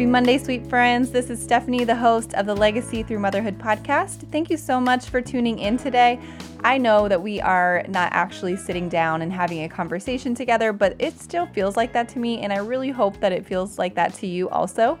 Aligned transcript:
Happy 0.00 0.10
Monday, 0.10 0.38
sweet 0.38 0.66
friends. 0.66 1.10
This 1.10 1.28
is 1.28 1.42
Stephanie, 1.42 1.84
the 1.84 1.94
host 1.94 2.32
of 2.32 2.46
the 2.46 2.56
Legacy 2.56 3.02
Through 3.02 3.18
Motherhood 3.18 3.58
podcast. 3.58 4.26
Thank 4.32 4.48
you 4.48 4.56
so 4.56 4.80
much 4.80 5.10
for 5.10 5.20
tuning 5.20 5.58
in 5.58 5.76
today. 5.76 6.18
I 6.64 6.78
know 6.78 7.06
that 7.06 7.20
we 7.20 7.38
are 7.38 7.84
not 7.86 8.10
actually 8.14 8.56
sitting 8.56 8.88
down 8.88 9.20
and 9.20 9.30
having 9.30 9.64
a 9.64 9.68
conversation 9.68 10.34
together, 10.34 10.72
but 10.72 10.96
it 10.98 11.20
still 11.20 11.44
feels 11.48 11.76
like 11.76 11.92
that 11.92 12.08
to 12.08 12.18
me, 12.18 12.40
and 12.40 12.50
I 12.50 12.60
really 12.60 12.88
hope 12.88 13.20
that 13.20 13.30
it 13.30 13.44
feels 13.44 13.78
like 13.78 13.94
that 13.96 14.14
to 14.14 14.26
you 14.26 14.48
also. 14.48 14.98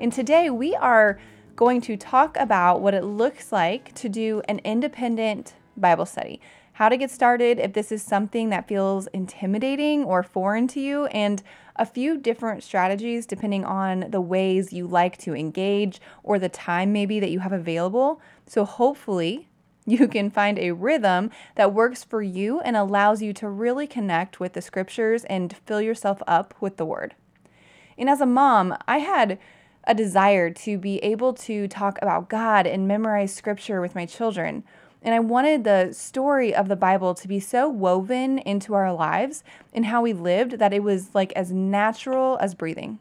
And 0.00 0.10
today 0.10 0.48
we 0.48 0.74
are 0.76 1.20
going 1.54 1.82
to 1.82 1.98
talk 1.98 2.34
about 2.38 2.80
what 2.80 2.94
it 2.94 3.04
looks 3.04 3.52
like 3.52 3.94
to 3.96 4.08
do 4.08 4.40
an 4.48 4.60
independent 4.60 5.56
Bible 5.76 6.06
study 6.06 6.40
how 6.78 6.88
to 6.88 6.96
get 6.96 7.10
started 7.10 7.58
if 7.58 7.72
this 7.72 7.90
is 7.90 8.00
something 8.04 8.50
that 8.50 8.68
feels 8.68 9.08
intimidating 9.08 10.04
or 10.04 10.22
foreign 10.22 10.68
to 10.68 10.78
you, 10.78 11.06
and 11.06 11.42
a 11.78 11.86
few 11.86 12.18
different 12.18 12.62
strategies 12.62 13.26
depending 13.26 13.64
on 13.64 14.10
the 14.10 14.20
ways 14.20 14.72
you 14.72 14.86
like 14.86 15.16
to 15.18 15.34
engage 15.34 16.00
or 16.22 16.38
the 16.38 16.48
time 16.48 16.92
maybe 16.92 17.20
that 17.20 17.30
you 17.30 17.38
have 17.40 17.52
available. 17.52 18.20
So, 18.46 18.64
hopefully, 18.64 19.48
you 19.86 20.06
can 20.06 20.30
find 20.30 20.58
a 20.58 20.72
rhythm 20.72 21.30
that 21.54 21.72
works 21.72 22.04
for 22.04 22.20
you 22.20 22.60
and 22.60 22.76
allows 22.76 23.22
you 23.22 23.32
to 23.34 23.48
really 23.48 23.86
connect 23.86 24.38
with 24.38 24.52
the 24.52 24.60
scriptures 24.60 25.24
and 25.24 25.56
fill 25.64 25.80
yourself 25.80 26.22
up 26.26 26.54
with 26.60 26.76
the 26.76 26.84
word. 26.84 27.14
And 27.96 28.10
as 28.10 28.20
a 28.20 28.26
mom, 28.26 28.76
I 28.86 28.98
had 28.98 29.38
a 29.84 29.94
desire 29.94 30.50
to 30.50 30.76
be 30.76 30.98
able 30.98 31.32
to 31.32 31.66
talk 31.66 31.98
about 32.02 32.28
God 32.28 32.66
and 32.66 32.86
memorize 32.86 33.34
scripture 33.34 33.80
with 33.80 33.94
my 33.94 34.04
children. 34.04 34.62
And 35.02 35.14
I 35.14 35.20
wanted 35.20 35.64
the 35.64 35.92
story 35.92 36.54
of 36.54 36.68
the 36.68 36.76
Bible 36.76 37.14
to 37.14 37.28
be 37.28 37.40
so 37.40 37.68
woven 37.68 38.38
into 38.38 38.74
our 38.74 38.92
lives 38.92 39.44
and 39.72 39.86
how 39.86 40.02
we 40.02 40.12
lived 40.12 40.58
that 40.58 40.72
it 40.72 40.82
was 40.82 41.14
like 41.14 41.32
as 41.32 41.52
natural 41.52 42.36
as 42.40 42.54
breathing. 42.54 42.98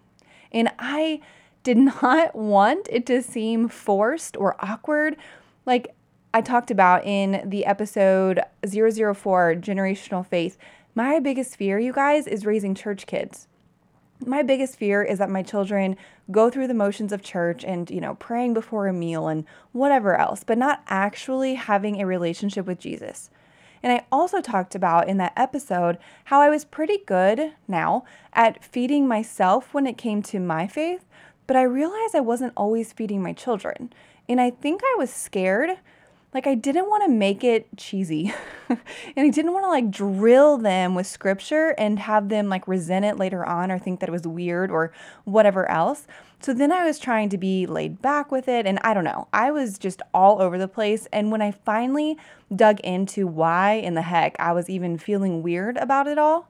And 0.51 0.71
I 0.77 1.21
did 1.63 1.77
not 2.03 2.35
want 2.35 2.87
it 2.91 3.05
to 3.07 3.21
seem 3.21 3.67
forced 3.67 4.37
or 4.37 4.55
awkward. 4.59 5.17
Like 5.65 5.95
I 6.33 6.41
talked 6.41 6.71
about 6.71 7.05
in 7.05 7.49
the 7.49 7.65
episode 7.65 8.41
004 8.65 9.55
Generational 9.55 10.25
Faith, 10.25 10.57
my 10.93 11.19
biggest 11.19 11.55
fear, 11.55 11.79
you 11.79 11.93
guys, 11.93 12.27
is 12.27 12.45
raising 12.45 12.75
church 12.75 13.05
kids 13.05 13.47
my 14.25 14.41
biggest 14.41 14.77
fear 14.77 15.03
is 15.03 15.19
that 15.19 15.29
my 15.29 15.43
children 15.43 15.95
go 16.31 16.49
through 16.49 16.67
the 16.67 16.73
motions 16.73 17.11
of 17.11 17.21
church 17.21 17.63
and, 17.63 17.89
you 17.89 18.01
know, 18.01 18.15
praying 18.15 18.53
before 18.53 18.87
a 18.87 18.93
meal 18.93 19.27
and 19.27 19.45
whatever 19.71 20.15
else, 20.15 20.43
but 20.43 20.57
not 20.57 20.83
actually 20.87 21.55
having 21.55 22.01
a 22.01 22.05
relationship 22.05 22.65
with 22.65 22.79
Jesus. 22.79 23.29
And 23.83 23.93
I 23.93 24.05
also 24.11 24.41
talked 24.41 24.75
about 24.75 25.07
in 25.07 25.17
that 25.17 25.33
episode 25.35 25.97
how 26.25 26.41
I 26.41 26.49
was 26.49 26.65
pretty 26.65 26.97
good 27.05 27.53
now 27.67 28.05
at 28.33 28.63
feeding 28.63 29.07
myself 29.07 29.73
when 29.73 29.85
it 29.85 29.97
came 29.97 30.21
to 30.23 30.39
my 30.39 30.67
faith, 30.67 31.05
but 31.45 31.55
I 31.55 31.61
realized 31.61 32.15
I 32.15 32.21
wasn't 32.21 32.53
always 32.57 32.91
feeding 32.91 33.21
my 33.21 33.33
children. 33.33 33.93
And 34.27 34.41
I 34.41 34.49
think 34.49 34.81
I 34.83 34.95
was 34.97 35.11
scared 35.11 35.77
like 36.33 36.45
I 36.45 36.55
didn't 36.55 36.89
want 36.89 37.03
to 37.05 37.09
make 37.09 37.43
it 37.43 37.67
cheesy. 37.77 38.33
and 38.69 38.79
I 39.15 39.29
didn't 39.29 39.53
want 39.53 39.65
to 39.65 39.69
like 39.69 39.89
drill 39.89 40.57
them 40.57 40.93
with 40.93 41.07
scripture 41.07 41.73
and 41.77 41.99
have 41.99 42.29
them 42.29 42.49
like 42.49 42.67
resent 42.67 43.05
it 43.05 43.17
later 43.17 43.45
on 43.45 43.71
or 43.71 43.79
think 43.79 44.01
that 44.01 44.09
it 44.09 44.11
was 44.11 44.27
weird 44.27 44.69
or 44.69 44.91
whatever 45.23 45.69
else. 45.69 46.05
So 46.39 46.53
then 46.53 46.71
I 46.71 46.85
was 46.85 46.99
trying 46.99 47.29
to 47.29 47.37
be 47.37 47.65
laid 47.65 48.01
back 48.01 48.31
with 48.31 48.47
it 48.47 48.65
and 48.65 48.77
I 48.83 48.93
don't 48.93 49.05
know. 49.05 49.27
I 49.31 49.51
was 49.51 49.77
just 49.79 50.01
all 50.13 50.41
over 50.41 50.57
the 50.57 50.67
place 50.67 51.07
and 51.13 51.31
when 51.31 51.41
I 51.41 51.51
finally 51.51 52.17
dug 52.53 52.81
into 52.81 53.25
why 53.25 53.73
in 53.73 53.93
the 53.93 54.01
heck 54.01 54.35
I 54.37 54.51
was 54.51 54.69
even 54.69 54.97
feeling 54.97 55.41
weird 55.41 55.77
about 55.77 56.07
it 56.07 56.17
all, 56.17 56.49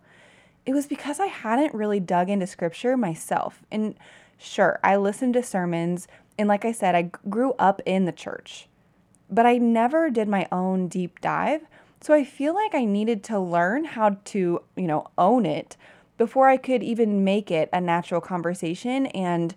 it 0.66 0.74
was 0.74 0.88
because 0.88 1.20
I 1.20 1.28
hadn't 1.28 1.74
really 1.74 2.00
dug 2.00 2.30
into 2.30 2.48
scripture 2.48 2.98
myself. 2.98 3.62
And 3.72 3.96
sure, 4.38 4.80
I 4.84 4.98
listened 4.98 5.36
to 5.36 5.44
sermons 5.44 6.08
and 6.40 6.48
like 6.50 6.66
I 6.66 6.72
said, 6.72 6.96
I 6.96 7.12
grew 7.30 7.54
up 7.54 7.80
in 7.86 8.06
the 8.06 8.12
church 8.12 8.68
but 9.30 9.46
I 9.46 9.58
never 9.58 10.10
did 10.10 10.28
my 10.28 10.48
own 10.52 10.88
deep 10.88 11.20
dive. 11.22 11.62
So 12.02 12.14
I 12.14 12.24
feel 12.24 12.54
like 12.54 12.76
I 12.76 12.86
needed 12.86 13.24
to 13.26 13.40
learn 13.40 13.84
how 13.84 14.18
to, 14.26 14.62
you 14.76 14.88
know, 14.88 15.08
own 15.18 15.46
it 15.46 15.78
before 16.18 16.48
I 16.48 16.58
could 16.58 16.84
even 16.84 17.24
make 17.24 17.52
it 17.52 17.70
a 17.74 17.82
natural 17.82 18.22
conversation 18.22 19.08
and 19.08 19.56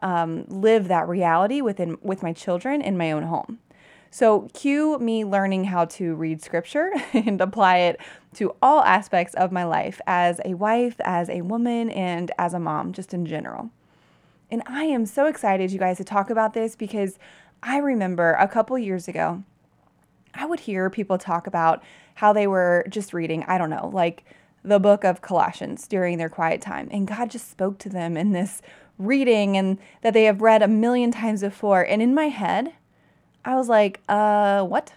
um, 0.00 0.44
live 0.48 0.88
that 0.88 1.08
reality 1.08 1.60
within 1.60 1.98
with 2.02 2.22
my 2.22 2.32
children 2.32 2.82
in 2.82 2.96
my 2.96 3.12
own 3.12 3.24
home. 3.24 3.58
So 4.10 4.48
cue 4.54 4.98
me 4.98 5.24
learning 5.24 5.64
how 5.64 5.86
to 5.86 6.14
read 6.14 6.42
scripture 6.42 6.90
and 7.12 7.40
apply 7.40 7.78
it 7.78 8.00
to 8.34 8.54
all 8.62 8.82
aspects 8.82 9.34
of 9.34 9.52
my 9.52 9.64
life 9.64 10.00
as 10.06 10.40
a 10.44 10.54
wife, 10.54 10.96
as 11.04 11.28
a 11.28 11.42
woman, 11.42 11.90
and 11.90 12.30
as 12.38 12.54
a 12.54 12.58
mom, 12.58 12.92
just 12.92 13.12
in 13.12 13.26
general. 13.26 13.70
And 14.50 14.62
I 14.66 14.84
am 14.84 15.06
so 15.06 15.26
excited, 15.26 15.72
you 15.72 15.78
guys, 15.78 15.96
to 15.96 16.04
talk 16.04 16.30
about 16.30 16.54
this 16.54 16.76
because 16.76 17.18
I 17.66 17.78
remember 17.78 18.34
a 18.34 18.46
couple 18.46 18.78
years 18.78 19.08
ago, 19.08 19.42
I 20.32 20.46
would 20.46 20.60
hear 20.60 20.88
people 20.88 21.18
talk 21.18 21.48
about 21.48 21.82
how 22.14 22.32
they 22.32 22.46
were 22.46 22.86
just 22.88 23.12
reading, 23.12 23.44
I 23.48 23.58
don't 23.58 23.70
know, 23.70 23.90
like 23.92 24.24
the 24.62 24.78
book 24.78 25.02
of 25.02 25.20
Colossians 25.20 25.88
during 25.88 26.16
their 26.16 26.28
quiet 26.28 26.60
time. 26.60 26.88
And 26.92 27.08
God 27.08 27.28
just 27.28 27.50
spoke 27.50 27.78
to 27.78 27.88
them 27.88 28.16
in 28.16 28.30
this 28.30 28.62
reading 28.98 29.56
and 29.56 29.78
that 30.02 30.14
they 30.14 30.24
have 30.24 30.40
read 30.40 30.62
a 30.62 30.68
million 30.68 31.10
times 31.10 31.40
before. 31.40 31.82
And 31.82 32.00
in 32.00 32.14
my 32.14 32.28
head, 32.28 32.72
I 33.44 33.56
was 33.56 33.68
like, 33.68 34.00
uh, 34.08 34.62
what? 34.62 34.92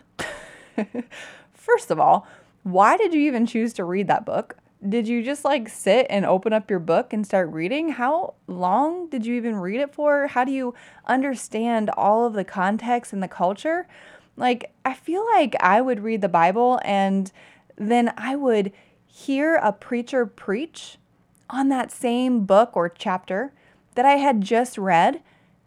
First 1.53 1.89
of 1.89 1.99
all, 1.99 2.27
why 2.61 2.97
did 2.97 3.15
you 3.15 3.21
even 3.21 3.47
choose 3.47 3.73
to 3.73 3.83
read 3.83 4.07
that 4.07 4.25
book? 4.25 4.57
Did 4.87 5.07
you 5.07 5.23
just 5.23 5.43
like 5.43 5.67
sit 5.67 6.07
and 6.09 6.25
open 6.25 6.53
up 6.53 6.69
your 6.69 6.79
book 6.79 7.11
and 7.11 7.25
start 7.25 7.51
reading? 7.51 7.89
How 7.89 8.35
long 8.47 9.09
did 9.09 9.25
you 9.25 9.35
even 9.35 9.57
read 9.57 9.81
it 9.81 9.93
for? 9.93 10.27
How 10.27 10.45
do 10.45 10.51
you 10.51 10.73
understand 11.05 11.89
all 11.91 12.25
of 12.25 12.33
the 12.33 12.45
context 12.45 13.11
and 13.11 13.21
the 13.21 13.27
culture? 13.27 13.87
Like, 14.37 14.71
I 14.85 14.93
feel 14.93 15.25
like 15.33 15.55
I 15.59 15.81
would 15.81 15.99
read 15.99 16.21
the 16.21 16.29
Bible 16.29 16.79
and 16.85 17.29
then 17.75 18.13
I 18.17 18.37
would 18.37 18.71
hear 19.05 19.55
a 19.55 19.73
preacher 19.73 20.25
preach 20.25 20.97
on 21.49 21.67
that 21.69 21.91
same 21.91 22.45
book 22.45 22.71
or 22.75 22.87
chapter 22.87 23.53
that 23.95 24.05
I 24.05 24.15
had 24.15 24.41
just 24.41 24.77
read, 24.77 25.21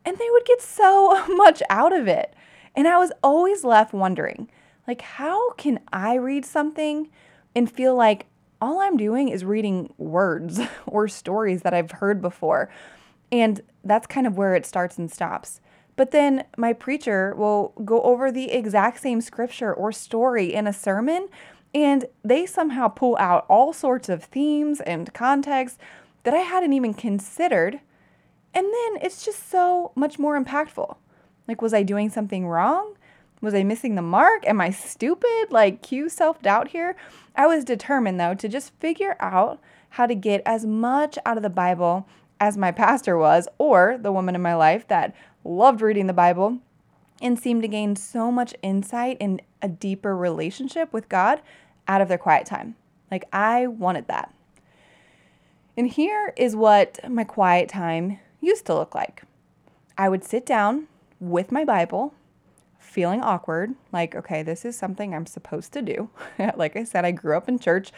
and 0.04 0.16
they 0.16 0.30
would 0.30 0.44
get 0.46 0.62
so 0.62 1.26
much 1.36 1.62
out 1.68 1.92
of 1.92 2.08
it. 2.08 2.34
And 2.74 2.88
I 2.88 2.96
was 2.98 3.12
always 3.22 3.64
left 3.64 3.92
wondering, 3.92 4.48
like, 4.86 5.02
how 5.02 5.52
can 5.52 5.80
I 5.92 6.14
read 6.14 6.46
something 6.46 7.10
and 7.54 7.70
feel 7.70 7.94
like 7.94 8.26
all 8.62 8.80
I'm 8.80 8.96
doing 8.96 9.28
is 9.28 9.44
reading 9.44 9.92
words 9.98 10.60
or 10.86 11.08
stories 11.08 11.62
that 11.62 11.74
I've 11.74 11.90
heard 11.90 12.22
before. 12.22 12.70
And 13.32 13.60
that's 13.84 14.06
kind 14.06 14.26
of 14.26 14.36
where 14.36 14.54
it 14.54 14.64
starts 14.64 14.98
and 14.98 15.10
stops. 15.10 15.60
But 15.96 16.12
then 16.12 16.44
my 16.56 16.72
preacher 16.72 17.34
will 17.36 17.74
go 17.84 18.00
over 18.02 18.30
the 18.30 18.52
exact 18.52 19.00
same 19.00 19.20
scripture 19.20 19.74
or 19.74 19.90
story 19.90 20.54
in 20.54 20.66
a 20.66 20.72
sermon, 20.72 21.28
and 21.74 22.06
they 22.24 22.46
somehow 22.46 22.88
pull 22.88 23.16
out 23.18 23.44
all 23.48 23.72
sorts 23.72 24.08
of 24.08 24.24
themes 24.24 24.80
and 24.80 25.12
context 25.12 25.78
that 26.22 26.32
I 26.32 26.38
hadn't 26.38 26.72
even 26.72 26.94
considered. 26.94 27.80
And 28.54 28.66
then 28.66 29.02
it's 29.02 29.24
just 29.24 29.50
so 29.50 29.92
much 29.94 30.18
more 30.18 30.40
impactful. 30.40 30.96
Like, 31.48 31.60
was 31.60 31.74
I 31.74 31.82
doing 31.82 32.10
something 32.10 32.46
wrong? 32.46 32.94
Was 33.42 33.54
I 33.54 33.64
missing 33.64 33.96
the 33.96 34.02
mark? 34.02 34.46
Am 34.46 34.60
I 34.60 34.70
stupid? 34.70 35.48
Like, 35.50 35.82
cue 35.82 36.08
self 36.08 36.40
doubt 36.40 36.68
here. 36.68 36.94
I 37.34 37.48
was 37.48 37.64
determined, 37.64 38.20
though, 38.20 38.34
to 38.34 38.48
just 38.48 38.72
figure 38.78 39.16
out 39.18 39.60
how 39.90 40.06
to 40.06 40.14
get 40.14 40.42
as 40.46 40.64
much 40.64 41.18
out 41.26 41.36
of 41.36 41.42
the 41.42 41.50
Bible 41.50 42.06
as 42.38 42.56
my 42.56 42.70
pastor 42.70 43.18
was, 43.18 43.48
or 43.58 43.98
the 44.00 44.12
woman 44.12 44.36
in 44.36 44.42
my 44.42 44.54
life 44.54 44.86
that 44.88 45.14
loved 45.44 45.82
reading 45.82 46.06
the 46.06 46.12
Bible 46.12 46.58
and 47.20 47.38
seemed 47.38 47.62
to 47.62 47.68
gain 47.68 47.96
so 47.96 48.30
much 48.30 48.54
insight 48.62 49.16
and 49.20 49.42
a 49.60 49.68
deeper 49.68 50.16
relationship 50.16 50.92
with 50.92 51.08
God 51.08 51.40
out 51.88 52.00
of 52.00 52.08
their 52.08 52.18
quiet 52.18 52.46
time. 52.46 52.76
Like, 53.10 53.24
I 53.32 53.66
wanted 53.66 54.06
that. 54.06 54.32
And 55.76 55.88
here 55.88 56.32
is 56.36 56.54
what 56.54 56.98
my 57.10 57.24
quiet 57.24 57.68
time 57.68 58.20
used 58.40 58.66
to 58.66 58.74
look 58.74 58.94
like 58.94 59.22
I 59.98 60.08
would 60.08 60.24
sit 60.24 60.46
down 60.46 60.86
with 61.18 61.50
my 61.50 61.64
Bible 61.64 62.14
feeling 62.92 63.22
awkward, 63.22 63.74
like, 63.90 64.14
okay, 64.14 64.42
this 64.42 64.64
is 64.64 64.76
something 64.76 65.14
I'm 65.14 65.26
supposed 65.26 65.72
to 65.72 65.82
do. 65.82 66.10
like 66.56 66.76
I 66.76 66.84
said, 66.84 67.04
I 67.04 67.10
grew 67.10 67.36
up 67.36 67.48
in 67.48 67.58
church. 67.58 67.90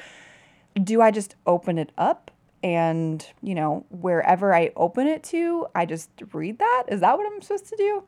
Do 0.82 1.02
I 1.02 1.10
just 1.10 1.34
open 1.46 1.78
it 1.78 1.90
up 1.98 2.30
and, 2.62 3.26
you 3.42 3.54
know, 3.54 3.84
wherever 3.90 4.54
I 4.54 4.70
open 4.76 5.06
it 5.06 5.22
to, 5.24 5.66
I 5.74 5.84
just 5.84 6.10
read 6.32 6.58
that? 6.58 6.84
Is 6.88 7.00
that 7.00 7.18
what 7.18 7.30
I'm 7.30 7.42
supposed 7.42 7.68
to 7.68 7.76
do? 7.76 8.04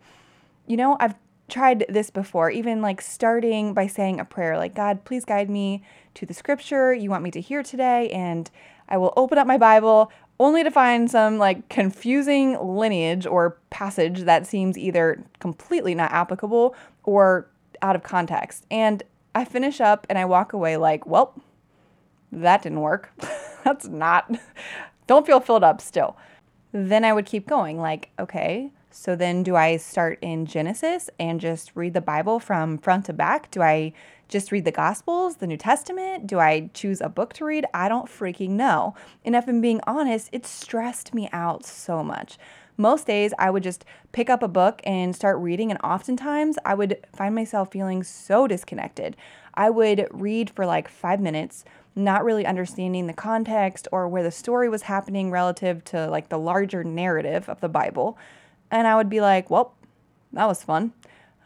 You 0.66 0.76
know, 0.76 0.96
I've 1.00 1.14
tried 1.48 1.84
this 1.88 2.10
before, 2.10 2.50
even 2.50 2.82
like 2.82 3.00
starting 3.00 3.74
by 3.74 3.86
saying 3.86 4.20
a 4.20 4.24
prayer 4.24 4.56
like, 4.56 4.74
God, 4.74 5.04
please 5.04 5.24
guide 5.24 5.50
me 5.50 5.82
to 6.14 6.24
the 6.24 6.34
scripture 6.34 6.94
you 6.94 7.10
want 7.10 7.22
me 7.22 7.30
to 7.32 7.40
hear 7.40 7.62
today. 7.62 8.10
And 8.10 8.50
I 8.88 8.96
will 8.96 9.12
open 9.16 9.38
up 9.38 9.46
my 9.46 9.58
Bible, 9.58 10.10
only 10.38 10.62
to 10.62 10.70
find 10.70 11.10
some 11.10 11.38
like 11.38 11.68
confusing 11.68 12.58
lineage 12.60 13.26
or 13.26 13.56
passage 13.70 14.22
that 14.22 14.46
seems 14.46 14.76
either 14.76 15.22
completely 15.38 15.94
not 15.94 16.12
applicable 16.12 16.74
or 17.04 17.48
out 17.82 17.96
of 17.96 18.02
context. 18.02 18.66
And 18.70 19.02
I 19.34 19.44
finish 19.44 19.80
up 19.80 20.06
and 20.08 20.18
I 20.18 20.24
walk 20.24 20.52
away 20.52 20.76
like, 20.76 21.06
well, 21.06 21.34
that 22.32 22.62
didn't 22.62 22.80
work. 22.80 23.12
That's 23.64 23.86
not, 23.86 24.30
don't 25.06 25.26
feel 25.26 25.40
filled 25.40 25.64
up 25.64 25.80
still. 25.80 26.16
then 26.72 27.04
I 27.04 27.12
would 27.12 27.26
keep 27.26 27.46
going. 27.46 27.78
Like, 27.80 28.10
okay, 28.18 28.70
so 28.90 29.14
then 29.14 29.42
do 29.42 29.56
I 29.56 29.76
start 29.76 30.18
in 30.22 30.46
Genesis 30.46 31.10
and 31.18 31.40
just 31.40 31.72
read 31.74 31.94
the 31.94 32.00
Bible 32.00 32.40
from 32.40 32.78
front 32.78 33.06
to 33.06 33.12
back? 33.12 33.50
Do 33.50 33.62
I 33.62 33.92
just 34.28 34.50
read 34.50 34.64
the 34.64 34.72
Gospels, 34.72 35.36
the 35.36 35.46
New 35.46 35.56
Testament? 35.56 36.26
Do 36.26 36.38
I 36.38 36.70
choose 36.74 37.00
a 37.00 37.08
book 37.08 37.32
to 37.34 37.44
read? 37.44 37.64
I 37.72 37.88
don't 37.88 38.06
freaking 38.06 38.50
know. 38.50 38.94
And 39.24 39.36
if 39.36 39.48
I'm 39.48 39.60
being 39.60 39.80
honest, 39.86 40.28
it 40.32 40.46
stressed 40.46 41.14
me 41.14 41.28
out 41.32 41.64
so 41.64 42.02
much. 42.02 42.38
Most 42.76 43.06
days 43.06 43.32
I 43.38 43.50
would 43.50 43.62
just 43.62 43.84
pick 44.12 44.28
up 44.28 44.42
a 44.42 44.48
book 44.48 44.82
and 44.84 45.16
start 45.16 45.38
reading, 45.38 45.70
and 45.70 45.80
oftentimes 45.82 46.58
I 46.64 46.74
would 46.74 46.98
find 47.14 47.34
myself 47.34 47.70
feeling 47.70 48.02
so 48.02 48.46
disconnected. 48.46 49.16
I 49.54 49.70
would 49.70 50.08
read 50.10 50.50
for 50.50 50.66
like 50.66 50.88
five 50.88 51.20
minutes, 51.20 51.64
not 51.94 52.24
really 52.24 52.44
understanding 52.44 53.06
the 53.06 53.14
context 53.14 53.88
or 53.92 54.08
where 54.08 54.22
the 54.22 54.30
story 54.30 54.68
was 54.68 54.82
happening 54.82 55.30
relative 55.30 55.82
to 55.84 56.08
like 56.08 56.28
the 56.28 56.38
larger 56.38 56.84
narrative 56.84 57.48
of 57.48 57.60
the 57.60 57.68
Bible. 57.68 58.18
And 58.70 58.86
I 58.86 58.96
would 58.96 59.08
be 59.08 59.22
like, 59.22 59.48
well, 59.48 59.72
that 60.34 60.46
was 60.46 60.62
fun. 60.62 60.92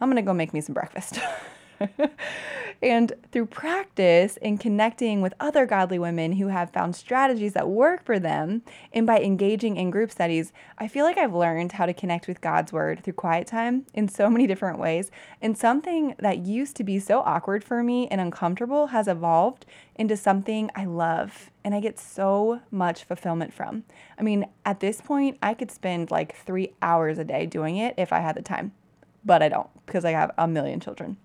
I'm 0.00 0.08
gonna 0.08 0.22
go 0.22 0.34
make 0.34 0.52
me 0.52 0.60
some 0.60 0.74
breakfast. 0.74 1.20
and 2.82 3.12
through 3.30 3.46
practice 3.46 4.38
and 4.42 4.60
connecting 4.60 5.20
with 5.20 5.34
other 5.40 5.66
godly 5.66 5.98
women 5.98 6.32
who 6.32 6.48
have 6.48 6.70
found 6.70 6.96
strategies 6.96 7.52
that 7.52 7.68
work 7.68 8.04
for 8.04 8.18
them, 8.18 8.62
and 8.92 9.06
by 9.06 9.20
engaging 9.20 9.76
in 9.76 9.90
group 9.90 10.10
studies, 10.10 10.52
I 10.78 10.88
feel 10.88 11.04
like 11.04 11.18
I've 11.18 11.34
learned 11.34 11.72
how 11.72 11.86
to 11.86 11.94
connect 11.94 12.26
with 12.26 12.40
God's 12.40 12.72
Word 12.72 13.02
through 13.02 13.14
quiet 13.14 13.46
time 13.46 13.86
in 13.94 14.08
so 14.08 14.30
many 14.30 14.46
different 14.46 14.78
ways. 14.78 15.10
And 15.40 15.56
something 15.56 16.14
that 16.18 16.38
used 16.38 16.76
to 16.76 16.84
be 16.84 16.98
so 16.98 17.20
awkward 17.20 17.64
for 17.64 17.82
me 17.82 18.08
and 18.08 18.20
uncomfortable 18.20 18.88
has 18.88 19.08
evolved 19.08 19.66
into 19.94 20.16
something 20.16 20.70
I 20.74 20.86
love 20.86 21.50
and 21.64 21.74
I 21.74 21.80
get 21.80 21.98
so 21.98 22.60
much 22.70 23.04
fulfillment 23.04 23.52
from. 23.52 23.84
I 24.18 24.22
mean, 24.22 24.46
at 24.64 24.80
this 24.80 25.00
point, 25.00 25.36
I 25.42 25.54
could 25.54 25.70
spend 25.70 26.10
like 26.10 26.34
three 26.34 26.72
hours 26.80 27.18
a 27.18 27.24
day 27.24 27.46
doing 27.46 27.76
it 27.76 27.94
if 27.98 28.12
I 28.12 28.20
had 28.20 28.36
the 28.36 28.42
time, 28.42 28.72
but 29.24 29.42
I 29.42 29.48
don't 29.48 29.68
because 29.86 30.04
I 30.04 30.12
have 30.12 30.32
a 30.38 30.48
million 30.48 30.80
children. 30.80 31.18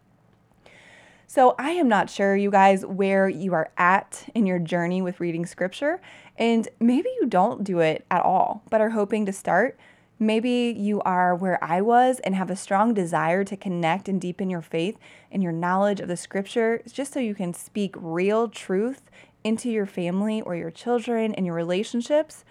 So 1.27 1.55
I 1.57 1.71
am 1.71 1.87
not 1.87 2.09
sure, 2.09 2.35
you 2.35 2.51
guys, 2.51 2.85
where 2.85 3.27
you 3.27 3.53
are 3.53 3.71
at 3.77 4.29
in 4.35 4.45
your 4.45 4.59
journey 4.59 5.01
with 5.01 5.19
reading 5.19 5.45
scripture. 5.45 5.99
And 6.37 6.67
maybe 6.79 7.09
you 7.19 7.27
don't 7.27 7.63
do 7.63 7.79
it 7.79 8.05
at 8.11 8.23
all, 8.23 8.63
but 8.69 8.81
are 8.81 8.91
hoping 8.91 9.25
to 9.25 9.33
start. 9.33 9.77
Maybe 10.19 10.73
you 10.77 11.01
are 11.01 11.35
where 11.35 11.61
I 11.61 11.81
was 11.81 12.19
and 12.19 12.35
have 12.35 12.49
a 12.49 12.55
strong 12.55 12.93
desire 12.93 13.43
to 13.43 13.57
connect 13.57 14.07
and 14.07 14.21
deepen 14.21 14.49
your 14.49 14.61
faith 14.61 14.97
and 15.29 15.43
your 15.43 15.51
knowledge 15.51 15.99
of 15.99 16.07
the 16.07 16.15
scripture 16.15 16.81
just 16.89 17.11
so 17.13 17.19
you 17.19 17.35
can 17.35 17.53
speak 17.53 17.95
real 17.97 18.47
truth 18.47 19.01
into 19.43 19.69
your 19.69 19.85
family 19.85 20.41
or 20.41 20.55
your 20.55 20.71
children 20.71 21.35
and 21.35 21.45
your 21.45 21.55
relationships, 21.55 22.45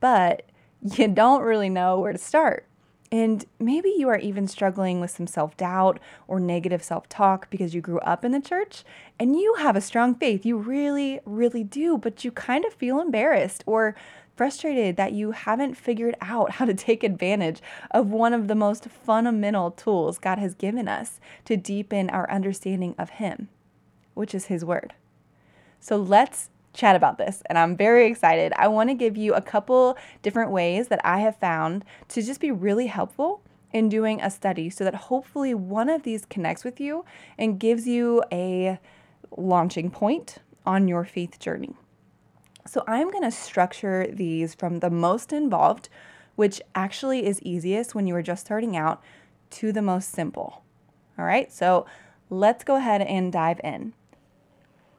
but 0.00 0.42
you 0.82 1.08
don't 1.08 1.42
really 1.42 1.70
know 1.70 2.00
where 2.00 2.12
to 2.12 2.18
start. 2.18 2.66
And 3.14 3.44
maybe 3.60 3.94
you 3.96 4.08
are 4.08 4.18
even 4.18 4.48
struggling 4.48 5.00
with 5.00 5.12
some 5.12 5.28
self 5.28 5.56
doubt 5.56 6.00
or 6.26 6.40
negative 6.40 6.82
self 6.82 7.08
talk 7.08 7.48
because 7.48 7.72
you 7.72 7.80
grew 7.80 8.00
up 8.00 8.24
in 8.24 8.32
the 8.32 8.40
church 8.40 8.82
and 9.20 9.36
you 9.36 9.54
have 9.58 9.76
a 9.76 9.80
strong 9.80 10.16
faith. 10.16 10.44
You 10.44 10.56
really, 10.56 11.20
really 11.24 11.62
do, 11.62 11.96
but 11.96 12.24
you 12.24 12.32
kind 12.32 12.64
of 12.64 12.74
feel 12.74 12.98
embarrassed 12.98 13.62
or 13.66 13.94
frustrated 14.34 14.96
that 14.96 15.12
you 15.12 15.30
haven't 15.30 15.76
figured 15.76 16.16
out 16.20 16.50
how 16.54 16.64
to 16.64 16.74
take 16.74 17.04
advantage 17.04 17.62
of 17.92 18.08
one 18.08 18.32
of 18.32 18.48
the 18.48 18.56
most 18.56 18.88
fundamental 18.88 19.70
tools 19.70 20.18
God 20.18 20.40
has 20.40 20.56
given 20.56 20.88
us 20.88 21.20
to 21.44 21.56
deepen 21.56 22.10
our 22.10 22.28
understanding 22.28 22.96
of 22.98 23.10
Him, 23.10 23.48
which 24.14 24.34
is 24.34 24.46
His 24.46 24.64
Word. 24.64 24.92
So 25.78 25.96
let's 25.98 26.50
chat 26.74 26.96
about 26.96 27.16
this, 27.16 27.42
and 27.46 27.56
I'm 27.56 27.76
very 27.76 28.06
excited. 28.06 28.52
I 28.56 28.68
want 28.68 28.90
to 28.90 28.94
give 28.94 29.16
you 29.16 29.32
a 29.34 29.40
couple 29.40 29.96
different 30.22 30.50
ways 30.50 30.88
that 30.88 31.00
I 31.04 31.20
have 31.20 31.36
found 31.36 31.84
to 32.08 32.22
just 32.22 32.40
be 32.40 32.50
really 32.50 32.88
helpful 32.88 33.42
in 33.72 33.88
doing 33.88 34.20
a 34.20 34.30
study 34.30 34.70
so 34.70 34.84
that 34.84 34.94
hopefully 34.94 35.54
one 35.54 35.88
of 35.88 36.02
these 36.02 36.26
connects 36.26 36.64
with 36.64 36.80
you 36.80 37.04
and 37.38 37.58
gives 37.58 37.86
you 37.86 38.22
a 38.30 38.78
launching 39.36 39.90
point 39.90 40.38
on 40.66 40.86
your 40.88 41.04
faith 41.04 41.38
journey. 41.38 41.74
So 42.66 42.82
I'm 42.86 43.10
going 43.10 43.24
to 43.24 43.30
structure 43.30 44.06
these 44.10 44.54
from 44.54 44.80
the 44.80 44.90
most 44.90 45.32
involved, 45.32 45.88
which 46.36 46.62
actually 46.74 47.26
is 47.26 47.42
easiest 47.42 47.94
when 47.94 48.06
you 48.06 48.14
are 48.14 48.22
just 48.22 48.46
starting 48.46 48.76
out, 48.76 49.02
to 49.50 49.72
the 49.72 49.82
most 49.82 50.10
simple. 50.12 50.62
All 51.18 51.24
right, 51.24 51.52
so 51.52 51.86
let's 52.30 52.64
go 52.64 52.76
ahead 52.76 53.02
and 53.02 53.32
dive 53.32 53.60
in. 53.62 53.92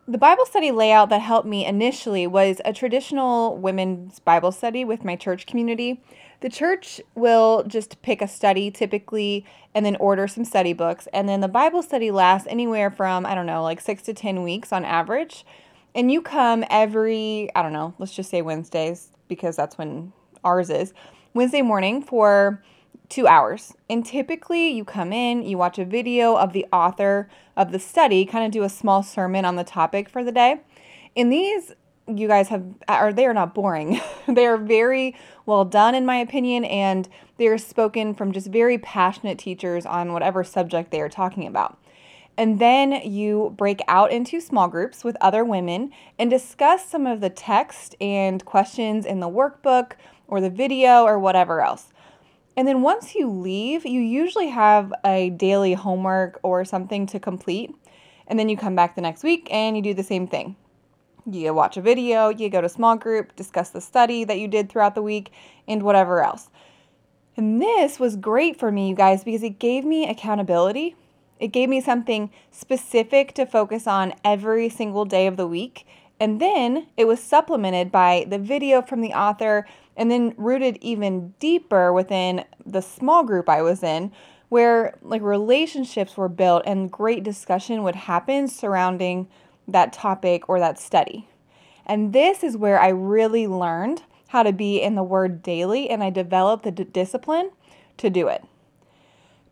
The 0.07 0.19
Bible 0.19 0.46
study 0.46 0.69
layout 0.69 1.10
that 1.10 1.22
helped 1.22 1.48
me 1.48 1.66
initially 1.66 2.28
was 2.28 2.62
a 2.63 2.72
traditional 2.72 3.57
women's 3.57 4.19
Bible 4.19 4.52
study 4.52 4.86
with 4.86 5.04
my 5.04 5.16
church 5.16 5.48
community. 5.48 6.00
The 6.42 6.50
church 6.50 7.02
will 7.16 7.63
just 7.63 8.00
pick 8.04 8.22
a 8.22 8.28
study 8.28 8.69
typically 8.69 9.48
and 9.74 9.84
then 9.84 9.96
order 9.96 10.28
some 10.28 10.46
study 10.46 10.74
books. 10.74 11.07
And 11.12 11.28
then 11.28 11.42
the 11.42 11.48
Bible 11.48 11.81
study 11.81 12.12
lasts 12.12 12.48
anywhere 12.52 12.92
from, 12.92 13.25
I 13.25 13.34
don't 13.34 13.48
know, 13.48 13.63
like 13.63 13.81
six 13.81 14.04
to 14.04 14.13
10 14.13 14.44
weeks 14.44 14.72
on 14.72 14.86
average. 14.86 15.44
And 15.96 16.12
you 16.12 16.22
come 16.22 16.63
every, 16.69 17.50
I 17.56 17.63
don't 17.63 17.74
know, 17.74 17.96
let's 17.98 18.13
just 18.13 18.30
say 18.30 18.44
Wednesdays 18.44 19.10
because 19.28 19.56
that's 19.56 19.75
when 19.75 20.13
ours 20.44 20.69
is, 20.69 20.94
Wednesday 21.34 21.63
morning 21.63 22.04
for 22.04 22.62
two 23.10 23.28
hours. 23.28 23.74
And 23.90 24.06
typically, 24.06 24.69
you 24.69 24.84
come 24.84 25.13
in, 25.13 25.44
you 25.44 25.57
watch 25.57 25.80
a 25.80 25.86
video 25.86 26.36
of 26.36 26.54
the 26.54 26.66
author 26.72 27.30
of 27.56 27.72
the 27.72 27.80
study, 27.80 28.25
kind 28.25 28.46
of 28.46 28.52
do 28.52 28.63
a 28.63 28.69
small 28.69 29.04
sermon 29.04 29.46
on 29.46 29.56
the 29.56 29.63
topic 29.63 30.10
for 30.10 30.24
the 30.24 30.31
day. 30.31 30.62
And 31.16 31.31
these, 31.31 31.74
you 32.07 32.28
guys 32.28 32.50
have, 32.50 32.63
are 32.88 33.13
they 33.13 33.25
are 33.25 33.34
not 33.34 33.54
boring. 33.54 34.02
they 34.28 34.46
are 34.46 34.57
very 34.57 35.16
well 35.46 35.66
done, 35.66 35.96
in 35.96 36.06
my 36.06 36.18
opinion, 36.18 36.66
and 36.66 37.07
they 37.38 37.48
are 37.48 37.57
spoken 37.57 38.13
from 38.13 38.31
just 38.31 38.48
very 38.48 38.78
passionate 38.78 39.38
teachers 39.38 39.86
on 39.86 40.13
whatever 40.13 40.44
subject 40.44 40.92
they 40.92 41.02
are 41.02 41.10
talking 41.10 41.48
about. 41.48 41.78
And 42.38 42.60
then 42.60 42.92
you 42.92 43.54
break 43.57 43.81
out 43.88 44.12
into 44.12 44.42
small 44.42 44.68
groups 44.68 45.04
with 45.04 45.16
other 45.22 45.46
women 45.46 45.92
and 46.19 46.30
discuss 46.30 46.86
some 46.86 47.07
of 47.07 47.22
the 47.22 47.30
text 47.30 47.96
and 48.02 48.44
questions 48.44 49.06
in 49.06 49.22
the 49.22 49.30
workbook 49.30 49.94
or 50.28 50.42
the 50.42 50.50
video 50.50 51.04
or 51.04 51.18
whatever 51.18 51.62
else. 51.62 51.94
And 52.57 52.68
then 52.68 52.81
once 52.81 53.16
you 53.16 53.30
leave, 53.30 53.86
you 53.86 54.00
usually 54.00 54.48
have 54.48 54.94
a 55.04 55.30
daily 55.31 55.74
homework 55.74 56.40
or 56.42 56.63
something 56.63 57.06
to 57.07 57.19
complete. 57.19 57.74
And 58.28 58.40
then 58.40 58.50
you 58.50 58.57
come 58.57 58.75
back 58.75 58.96
the 58.96 59.02
next 59.02 59.24
week 59.24 59.48
and 59.52 59.75
you 59.75 59.84
do 59.84 59.94
the 59.94 60.04
same 60.04 60.28
thing. 60.28 60.56
You 61.30 61.54
watch 61.54 61.76
a 61.76 61.81
video, 61.81 62.30
you 62.30 62.50
go 62.50 62.62
to 62.62 62.69
small 62.69 62.95
group, 62.95 63.35
discuss 63.35 63.71
the 63.71 63.81
study 63.81 64.24
that 64.24 64.40
you 64.40 64.47
did 64.47 64.69
throughout 64.69 64.94
the 64.94 65.02
week, 65.02 65.31
and 65.68 65.81
whatever 65.81 66.24
else. 66.24 66.50
And 67.35 67.62
this 67.62 68.00
was 68.00 68.16
great 68.16 68.57
for 68.59 68.71
me, 68.71 68.90
you 68.90 68.95
guys, 68.95 69.24
because 69.24 69.44
it 69.44 69.59
gave 69.59 69.83
me 69.83 70.07
accountability. 70.07 70.95
It 71.40 71.47
gave 71.47 71.68
me 71.68 71.81
something 71.81 72.31
specific 72.52 73.33
to 73.33 73.45
focus 73.45 73.88
on 73.88 74.14
every 74.24 74.69
single 74.69 75.04
day 75.04 75.28
of 75.28 75.35
the 75.35 75.47
week. 75.47 75.85
And 76.19 76.40
then 76.40 76.88
it 76.95 77.06
was 77.06 77.21
supplemented 77.21 77.92
by 77.92 78.26
the 78.30 78.40
video 78.40 78.81
from 78.81 79.02
the 79.02 79.14
author 79.14 79.68
and 79.97 80.11
then 80.11 80.33
rooted 80.37 80.78
even 80.81 81.33
deeper 81.40 81.92
within 81.94 82.44
the 82.66 82.81
small 82.81 83.23
group 83.23 83.49
I 83.49 83.61
was 83.61 83.83
in 83.83 84.11
where 84.49 84.97
like 85.02 85.21
relationships 85.21 86.18
were 86.18 86.30
built 86.30 86.64
and 86.66 86.92
great 86.92 87.23
discussion 87.23 87.83
would 87.83 87.95
happen 87.95 88.47
surrounding 88.47 89.28
that 89.68 89.92
topic 89.92 90.47
or 90.47 90.59
that 90.59 90.80
study. 90.80 91.28
And 91.85 92.14
this 92.14 92.44
is 92.44 92.57
where 92.57 92.80
I 92.80 92.90
really 92.90 93.47
learned 93.47 94.04
how 94.30 94.44
to 94.44 94.54
be 94.54 94.81
in 94.81 94.95
the 94.95 95.04
word 95.04 95.42
daily 95.42 95.90
and 95.90 96.04
I 96.04 96.09
developed 96.09 96.64
the 96.64 96.71
d- 96.71 96.83
discipline 96.83 97.52
to 97.97 98.09
do 98.09 98.28
it. 98.28 98.44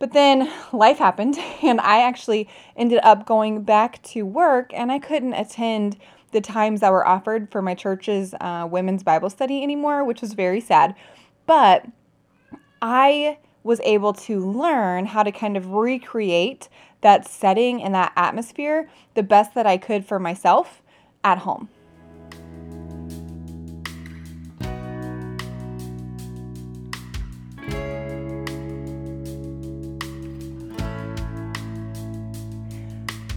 But 0.03 0.11
then 0.11 0.51
life 0.73 0.97
happened 0.97 1.37
and 1.63 1.79
I 1.79 2.01
actually 2.01 2.49
ended 2.75 2.99
up 3.03 3.25
going 3.25 3.63
back 3.63 4.03
to 4.03 4.23
work 4.23 4.73
and 4.73 4.91
I 4.91 4.99
couldn't 4.99 5.33
attend 5.33 5.95
the 6.33 6.41
times 6.41 6.81
that 6.81 6.91
were 6.91 7.07
offered 7.07 7.49
for 7.49 7.61
my 7.61 7.73
church's 7.73 8.35
uh, 8.41 8.67
women's 8.69 9.01
Bible 9.01 9.29
study 9.29 9.63
anymore, 9.63 10.03
which 10.03 10.19
was 10.19 10.33
very 10.33 10.59
sad. 10.59 10.93
But 11.45 11.85
I 12.81 13.37
was 13.63 13.79
able 13.85 14.11
to 14.11 14.39
learn 14.45 15.05
how 15.05 15.23
to 15.23 15.31
kind 15.31 15.55
of 15.55 15.71
recreate 15.71 16.67
that 16.99 17.25
setting 17.25 17.81
and 17.81 17.95
that 17.95 18.11
atmosphere 18.17 18.89
the 19.13 19.23
best 19.23 19.55
that 19.55 19.65
I 19.65 19.77
could 19.77 20.05
for 20.05 20.19
myself 20.19 20.81
at 21.23 21.37
home. 21.37 21.69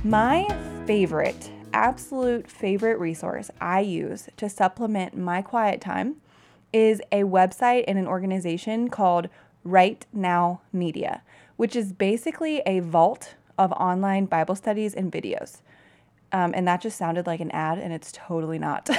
My 0.06 0.46
favorite 0.86 1.50
absolute 1.72 2.48
favorite 2.48 3.00
resource 3.00 3.50
I 3.60 3.80
use 3.80 4.28
to 4.36 4.48
supplement 4.48 5.18
my 5.18 5.42
quiet 5.42 5.80
time 5.80 6.18
is 6.72 7.02
a 7.10 7.24
website 7.24 7.82
and 7.88 7.98
an 7.98 8.06
organization 8.06 8.88
called 8.88 9.28
Right 9.64 10.06
Now 10.12 10.60
Media, 10.72 11.22
which 11.56 11.74
is 11.74 11.92
basically 11.92 12.62
a 12.66 12.78
vault 12.78 13.34
of 13.58 13.72
online 13.72 14.26
Bible 14.26 14.54
studies 14.54 14.94
and 14.94 15.10
videos. 15.10 15.60
Um, 16.32 16.52
and 16.54 16.66
that 16.66 16.80
just 16.80 16.98
sounded 16.98 17.26
like 17.26 17.40
an 17.40 17.50
ad, 17.52 17.78
and 17.78 17.92
it's 17.92 18.10
totally 18.12 18.58
not. 18.58 18.90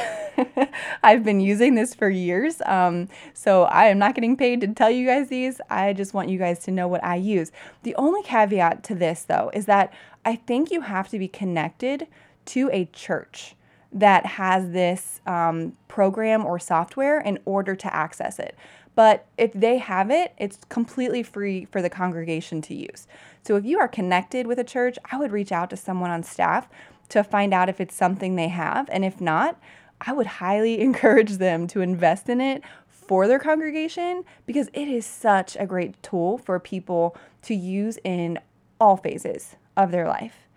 I've 1.04 1.24
been 1.24 1.40
using 1.40 1.76
this 1.76 1.94
for 1.94 2.10
years. 2.10 2.62
Um, 2.66 3.10
so 3.34 3.64
I 3.64 3.88
am 3.88 4.00
not 4.00 4.16
getting 4.16 4.38
paid 4.38 4.62
to 4.62 4.68
tell 4.68 4.90
you 4.90 5.06
guys 5.06 5.28
these. 5.28 5.60
I 5.70 5.94
just 5.94 6.14
want 6.14 6.30
you 6.30 6.38
guys 6.38 6.60
to 6.60 6.72
know 6.72 6.88
what 6.88 7.04
I 7.04 7.16
use. 7.16 7.52
The 7.84 7.96
only 7.96 8.24
caveat 8.24 8.84
to 8.86 8.96
this, 8.96 9.24
though, 9.24 9.52
is 9.54 9.66
that 9.66 9.94
I 10.24 10.36
think 10.36 10.72
you 10.72 10.82
have 10.82 11.10
to 11.10 11.20
be 11.20 11.28
connected 11.28 12.08
to 12.46 12.70
a 12.72 12.86
church 12.86 13.56
that 13.92 14.26
has 14.26 14.72
this 14.72 15.22
um, 15.26 15.74
program 15.88 16.46
or 16.46 16.60
software 16.60 17.20
in 17.20 17.40
order 17.46 17.76
to 17.76 17.94
access 17.94 18.40
it. 18.40 18.56
But 18.96 19.28
if 19.38 19.54
they 19.54 19.78
have 19.78 20.10
it, 20.10 20.34
it's 20.38 20.58
completely 20.70 21.22
free 21.22 21.66
for 21.66 21.84
the 21.84 21.90
congregation 21.90 22.62
to 22.64 22.74
use. 22.74 23.08
So 23.44 23.56
if 23.56 23.64
you 23.64 23.80
are 23.80 23.88
connected 23.88 24.48
with 24.48 24.58
a 24.60 24.64
church, 24.64 24.98
I 25.12 25.18
would 25.18 25.32
reach 25.32 25.52
out 25.52 25.70
to 25.70 25.78
someone 25.78 26.10
on 26.10 26.24
staff 26.24 26.68
to 27.10 27.24
find 27.24 27.54
out 27.54 27.70
if 27.70 27.80
it's 27.80 27.96
something 27.96 28.36
they 28.36 28.50
have. 28.50 28.90
And 28.92 29.06
if 29.06 29.22
not, 29.22 29.60
I 30.02 30.14
would 30.14 30.28
highly 30.28 30.80
encourage 30.82 31.38
them 31.38 31.68
to 31.68 31.82
invest 31.82 32.30
in 32.30 32.42
it 32.42 32.64
for 32.90 33.28
their 33.28 33.40
congregation 33.40 34.24
because 34.46 34.70
it 34.74 34.88
is 34.88 35.06
such 35.06 35.56
a 35.60 35.66
great 35.66 36.02
tool 36.04 36.38
for 36.38 36.60
people 36.60 37.16
to 37.44 37.56
use 37.56 37.98
in 38.04 38.38
all 38.80 38.98
phases 38.98 39.56
of 39.76 39.92
their 39.92 40.08
life. 40.08 40.48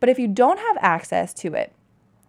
But 0.00 0.08
if 0.08 0.18
you 0.18 0.28
don't 0.28 0.58
have 0.58 0.76
access 0.80 1.34
to 1.34 1.54
it, 1.54 1.72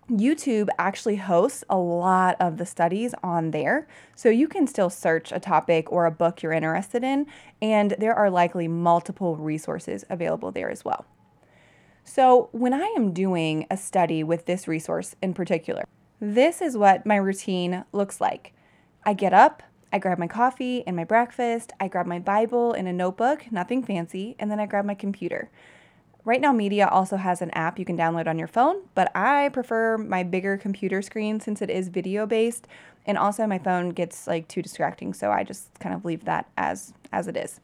YouTube 0.10 0.70
actually 0.80 1.18
hosts 1.18 1.66
a 1.70 1.78
lot 1.78 2.38
of 2.40 2.58
the 2.58 2.66
studies 2.66 3.14
on 3.24 3.52
there. 3.52 3.88
So 4.16 4.30
you 4.30 4.48
can 4.48 4.66
still 4.66 4.90
search 4.90 5.32
a 5.34 5.40
topic 5.40 5.92
or 5.92 6.06
a 6.06 6.12
book 6.12 6.42
you're 6.42 6.54
interested 6.54 7.04
in, 7.04 7.28
and 7.62 7.94
there 8.00 8.16
are 8.16 8.30
likely 8.30 8.70
multiple 8.70 9.36
resources 9.36 10.06
available 10.10 10.52
there 10.52 10.70
as 10.70 10.86
well. 10.86 11.06
So 12.08 12.48
when 12.54 12.74
I 12.74 12.86
am 12.96 13.12
doing 13.12 13.68
a 13.70 13.76
study 13.76 14.24
with 14.24 14.46
this 14.46 14.66
resource 14.66 15.14
in 15.22 15.34
particular, 15.34 15.84
this 16.22 16.62
is 16.62 16.78
what 16.78 17.06
my 17.06 17.18
routine 17.18 17.84
looks 17.92 18.22
like. 18.22 18.54
I 19.06 19.14
get 19.14 19.34
up, 19.34 19.62
I 19.92 20.00
grab 20.00 20.18
my 20.18 20.28
coffee 20.28 20.88
and 20.88 20.96
my 20.96 21.04
breakfast, 21.04 21.74
I 21.82 21.90
grab 21.90 22.06
my 22.06 22.18
Bible 22.18 22.72
and 22.72 22.88
a 22.88 22.94
notebook, 22.94 23.52
nothing 23.52 23.84
fancy, 23.84 24.38
and 24.40 24.50
then 24.50 24.60
I 24.60 24.66
grab 24.68 24.86
my 24.86 24.96
computer. 24.96 25.50
Right 26.24 26.40
Now 26.40 26.54
Media 26.54 26.88
also 26.88 27.18
has 27.18 27.42
an 27.42 27.52
app 27.52 27.78
you 27.78 27.86
can 27.86 27.98
download 27.98 28.28
on 28.28 28.40
your 28.40 28.48
phone, 28.48 28.84
but 28.96 29.14
I 29.14 29.50
prefer 29.50 29.98
my 29.98 30.24
bigger 30.24 30.58
computer 30.58 31.02
screen 31.02 31.42
since 31.42 31.62
it 31.62 31.70
is 31.70 31.90
video 31.90 32.26
based 32.26 32.68
and 33.06 33.18
also 33.18 33.46
my 33.48 33.60
phone 33.60 33.90
gets 33.90 34.28
like 34.28 34.48
too 34.48 34.62
distracting, 34.62 35.14
so 35.14 35.30
I 35.30 35.44
just 35.44 35.78
kind 35.80 35.94
of 35.94 36.06
leave 36.06 36.24
that 36.24 36.50
as 36.56 36.94
as 37.12 37.28
it 37.28 37.36
is. 37.36 37.60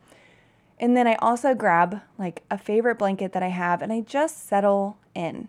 And 0.84 0.98
then 0.98 1.08
I 1.08 1.16
also 1.22 1.56
grab 1.56 2.02
like 2.18 2.44
a 2.52 2.58
favorite 2.58 3.00
blanket 3.00 3.32
that 3.32 3.42
I 3.42 3.48
have 3.48 3.82
and 3.82 3.94
I 3.94 4.02
just 4.02 4.50
settle 4.50 4.98
in. 5.16 5.48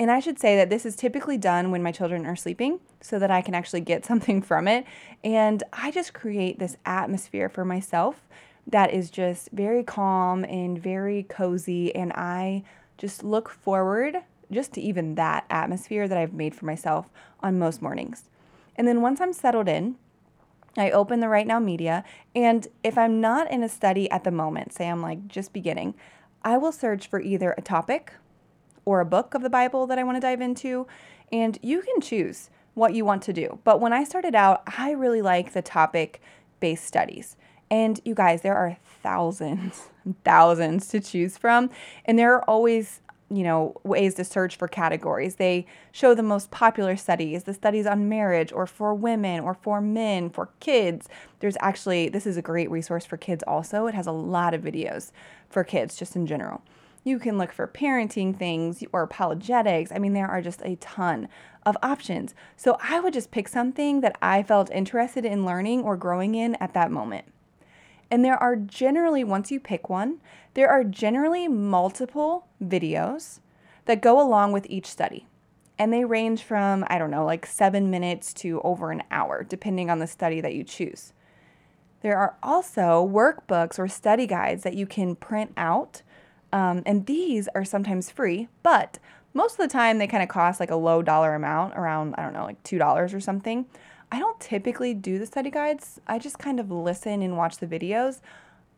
And 0.00 0.10
I 0.10 0.18
should 0.18 0.40
say 0.40 0.56
that 0.56 0.68
this 0.68 0.84
is 0.84 0.96
typically 0.96 1.38
done 1.38 1.70
when 1.70 1.80
my 1.80 1.92
children 1.92 2.26
are 2.26 2.34
sleeping 2.34 2.80
so 3.00 3.20
that 3.20 3.30
I 3.30 3.40
can 3.40 3.54
actually 3.54 3.82
get 3.82 4.04
something 4.04 4.42
from 4.42 4.66
it. 4.66 4.84
And 5.22 5.62
I 5.72 5.92
just 5.92 6.12
create 6.12 6.58
this 6.58 6.76
atmosphere 6.84 7.48
for 7.48 7.64
myself 7.64 8.26
that 8.66 8.92
is 8.92 9.10
just 9.10 9.48
very 9.52 9.84
calm 9.84 10.42
and 10.44 10.76
very 10.76 11.22
cozy. 11.22 11.94
And 11.94 12.12
I 12.12 12.64
just 12.98 13.22
look 13.22 13.48
forward 13.48 14.16
just 14.50 14.72
to 14.72 14.80
even 14.80 15.14
that 15.14 15.44
atmosphere 15.50 16.08
that 16.08 16.18
I've 16.18 16.32
made 16.32 16.52
for 16.52 16.64
myself 16.64 17.06
on 17.38 17.60
most 17.60 17.80
mornings. 17.80 18.24
And 18.74 18.88
then 18.88 19.02
once 19.02 19.20
I'm 19.20 19.32
settled 19.32 19.68
in, 19.68 19.94
I 20.76 20.90
open 20.90 21.20
the 21.20 21.28
Right 21.28 21.46
Now 21.46 21.58
Media. 21.58 22.04
And 22.34 22.66
if 22.82 22.98
I'm 22.98 23.20
not 23.20 23.50
in 23.50 23.62
a 23.62 23.68
study 23.68 24.10
at 24.10 24.24
the 24.24 24.30
moment, 24.30 24.72
say 24.72 24.88
I'm 24.88 25.02
like 25.02 25.28
just 25.28 25.52
beginning, 25.52 25.94
I 26.42 26.56
will 26.58 26.72
search 26.72 27.06
for 27.06 27.20
either 27.20 27.52
a 27.52 27.62
topic 27.62 28.12
or 28.84 29.00
a 29.00 29.06
book 29.06 29.34
of 29.34 29.42
the 29.42 29.50
Bible 29.50 29.86
that 29.86 29.98
I 29.98 30.02
want 30.02 30.16
to 30.16 30.20
dive 30.20 30.40
into. 30.40 30.86
And 31.32 31.58
you 31.62 31.82
can 31.82 32.00
choose 32.00 32.50
what 32.74 32.94
you 32.94 33.04
want 33.04 33.22
to 33.22 33.32
do. 33.32 33.60
But 33.64 33.80
when 33.80 33.92
I 33.92 34.04
started 34.04 34.34
out, 34.34 34.62
I 34.78 34.90
really 34.90 35.22
like 35.22 35.52
the 35.52 35.62
topic 35.62 36.20
based 36.60 36.84
studies. 36.84 37.36
And 37.70 38.00
you 38.04 38.14
guys, 38.14 38.42
there 38.42 38.56
are 38.56 38.76
thousands, 39.02 39.90
thousands 40.24 40.88
to 40.88 41.00
choose 41.00 41.38
from. 41.38 41.70
And 42.04 42.18
there 42.18 42.34
are 42.34 42.44
always, 42.44 43.00
you 43.30 43.42
know, 43.42 43.80
ways 43.84 44.14
to 44.14 44.24
search 44.24 44.56
for 44.56 44.68
categories. 44.68 45.36
They 45.36 45.66
show 45.92 46.14
the 46.14 46.22
most 46.22 46.50
popular 46.50 46.96
studies, 46.96 47.44
the 47.44 47.54
studies 47.54 47.86
on 47.86 48.08
marriage 48.08 48.52
or 48.52 48.66
for 48.66 48.94
women 48.94 49.40
or 49.40 49.54
for 49.54 49.80
men, 49.80 50.30
for 50.30 50.50
kids. 50.60 51.08
There's 51.40 51.56
actually, 51.60 52.08
this 52.08 52.26
is 52.26 52.36
a 52.36 52.42
great 52.42 52.70
resource 52.70 53.04
for 53.04 53.16
kids 53.16 53.42
also. 53.46 53.86
It 53.86 53.94
has 53.94 54.06
a 54.06 54.12
lot 54.12 54.54
of 54.54 54.62
videos 54.62 55.10
for 55.48 55.64
kids 55.64 55.96
just 55.96 56.16
in 56.16 56.26
general. 56.26 56.62
You 57.02 57.18
can 57.18 57.36
look 57.36 57.52
for 57.52 57.66
parenting 57.66 58.36
things 58.36 58.82
or 58.92 59.02
apologetics. 59.02 59.92
I 59.92 59.98
mean, 59.98 60.14
there 60.14 60.28
are 60.28 60.40
just 60.40 60.62
a 60.62 60.76
ton 60.76 61.28
of 61.66 61.76
options. 61.82 62.34
So 62.56 62.78
I 62.82 63.00
would 63.00 63.12
just 63.12 63.30
pick 63.30 63.48
something 63.48 64.00
that 64.00 64.16
I 64.22 64.42
felt 64.42 64.70
interested 64.70 65.24
in 65.24 65.44
learning 65.44 65.82
or 65.82 65.96
growing 65.96 66.34
in 66.34 66.54
at 66.56 66.72
that 66.74 66.90
moment. 66.90 67.26
And 68.10 68.24
there 68.24 68.40
are 68.40 68.56
generally, 68.56 69.24
once 69.24 69.50
you 69.50 69.60
pick 69.60 69.88
one, 69.88 70.20
there 70.54 70.70
are 70.70 70.84
generally 70.84 71.48
multiple 71.48 72.46
videos 72.62 73.40
that 73.86 74.00
go 74.00 74.20
along 74.20 74.52
with 74.52 74.66
each 74.68 74.86
study. 74.86 75.26
And 75.78 75.92
they 75.92 76.04
range 76.04 76.42
from, 76.42 76.84
I 76.88 76.98
don't 76.98 77.10
know, 77.10 77.24
like 77.24 77.46
seven 77.46 77.90
minutes 77.90 78.32
to 78.34 78.60
over 78.62 78.92
an 78.92 79.02
hour, 79.10 79.42
depending 79.42 79.90
on 79.90 79.98
the 79.98 80.06
study 80.06 80.40
that 80.40 80.54
you 80.54 80.62
choose. 80.62 81.12
There 82.02 82.16
are 82.16 82.36
also 82.42 83.10
workbooks 83.10 83.78
or 83.78 83.88
study 83.88 84.26
guides 84.26 84.62
that 84.62 84.74
you 84.74 84.86
can 84.86 85.16
print 85.16 85.52
out. 85.56 86.02
Um, 86.52 86.82
and 86.86 87.06
these 87.06 87.48
are 87.54 87.64
sometimes 87.64 88.10
free, 88.10 88.48
but 88.62 88.98
most 89.32 89.52
of 89.52 89.58
the 89.58 89.72
time 89.72 89.98
they 89.98 90.06
kind 90.06 90.22
of 90.22 90.28
cost 90.28 90.60
like 90.60 90.70
a 90.70 90.76
low 90.76 91.02
dollar 91.02 91.34
amount, 91.34 91.74
around, 91.74 92.14
I 92.16 92.22
don't 92.22 92.32
know, 92.32 92.44
like 92.44 92.62
$2 92.62 93.14
or 93.14 93.20
something. 93.20 93.66
I 94.14 94.20
don't 94.20 94.38
typically 94.38 94.94
do 94.94 95.18
the 95.18 95.26
study 95.26 95.50
guides. 95.50 96.00
I 96.06 96.20
just 96.20 96.38
kind 96.38 96.60
of 96.60 96.70
listen 96.70 97.20
and 97.20 97.36
watch 97.36 97.58
the 97.58 97.66
videos. 97.66 98.20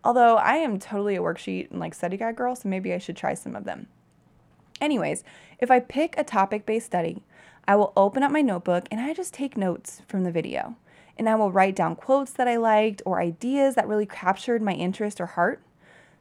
Although 0.02 0.36
I 0.36 0.54
am 0.54 0.78
totally 0.78 1.14
a 1.14 1.20
worksheet 1.20 1.70
and 1.70 1.78
like 1.78 1.92
study 1.92 2.16
guide 2.16 2.36
girl, 2.36 2.56
so 2.56 2.70
maybe 2.70 2.94
I 2.94 2.96
should 2.96 3.18
try 3.18 3.34
some 3.34 3.54
of 3.54 3.64
them. 3.64 3.88
Anyways, 4.80 5.24
if 5.58 5.70
I 5.70 5.80
pick 5.80 6.14
a 6.16 6.24
topic 6.24 6.64
based 6.64 6.86
study, 6.86 7.22
I 7.68 7.76
will 7.76 7.92
open 7.98 8.22
up 8.22 8.32
my 8.32 8.40
notebook 8.40 8.86
and 8.90 8.98
I 8.98 9.12
just 9.12 9.34
take 9.34 9.58
notes 9.58 10.00
from 10.08 10.24
the 10.24 10.30
video. 10.30 10.76
And 11.18 11.28
I 11.28 11.34
will 11.34 11.52
write 11.52 11.76
down 11.76 11.96
quotes 11.96 12.32
that 12.32 12.48
I 12.48 12.56
liked 12.56 13.02
or 13.04 13.20
ideas 13.20 13.74
that 13.74 13.86
really 13.86 14.06
captured 14.06 14.62
my 14.62 14.72
interest 14.72 15.20
or 15.20 15.26
heart. 15.26 15.60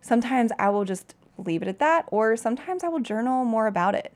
Sometimes 0.02 0.52
I 0.60 0.68
will 0.72 0.84
just 0.84 1.16
leave 1.38 1.62
it 1.62 1.70
at 1.70 1.80
that, 1.80 2.04
or 2.08 2.36
sometimes 2.36 2.84
I 2.84 2.90
will 2.90 3.00
journal 3.00 3.46
more 3.46 3.68
about 3.68 3.96
it. 3.96 4.14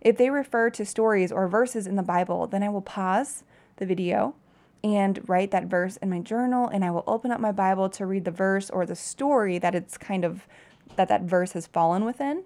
If 0.00 0.16
they 0.16 0.28
refer 0.28 0.70
to 0.70 0.84
stories 0.84 1.30
or 1.30 1.46
verses 1.46 1.86
in 1.86 1.94
the 1.94 2.02
Bible, 2.02 2.48
then 2.48 2.64
I 2.64 2.68
will 2.68 2.82
pause 2.82 3.44
the 3.76 3.86
video 3.86 4.34
and 4.82 5.28
write 5.28 5.50
that 5.50 5.66
verse 5.66 5.96
in 5.98 6.10
my 6.10 6.20
journal 6.20 6.68
and 6.68 6.84
I 6.84 6.90
will 6.90 7.04
open 7.06 7.30
up 7.30 7.40
my 7.40 7.52
Bible 7.52 7.88
to 7.90 8.06
read 8.06 8.24
the 8.24 8.30
verse 8.30 8.70
or 8.70 8.86
the 8.86 8.96
story 8.96 9.58
that 9.58 9.74
it's 9.74 9.98
kind 9.98 10.24
of 10.24 10.46
that 10.96 11.08
that 11.08 11.22
verse 11.22 11.52
has 11.52 11.66
fallen 11.66 12.04
within. 12.04 12.44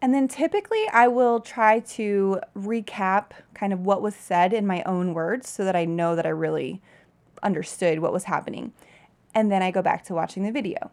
And 0.00 0.14
then 0.14 0.28
typically 0.28 0.84
I 0.92 1.08
will 1.08 1.40
try 1.40 1.80
to 1.80 2.40
recap 2.56 3.30
kind 3.54 3.72
of 3.72 3.80
what 3.80 4.02
was 4.02 4.14
said 4.14 4.52
in 4.52 4.66
my 4.66 4.82
own 4.84 5.14
words 5.14 5.48
so 5.48 5.64
that 5.64 5.76
I 5.76 5.84
know 5.84 6.14
that 6.14 6.26
I 6.26 6.30
really 6.30 6.80
understood 7.42 8.00
what 8.00 8.12
was 8.12 8.24
happening. 8.24 8.72
And 9.34 9.50
then 9.50 9.62
I 9.62 9.70
go 9.70 9.82
back 9.82 10.04
to 10.04 10.14
watching 10.14 10.42
the 10.44 10.52
video. 10.52 10.90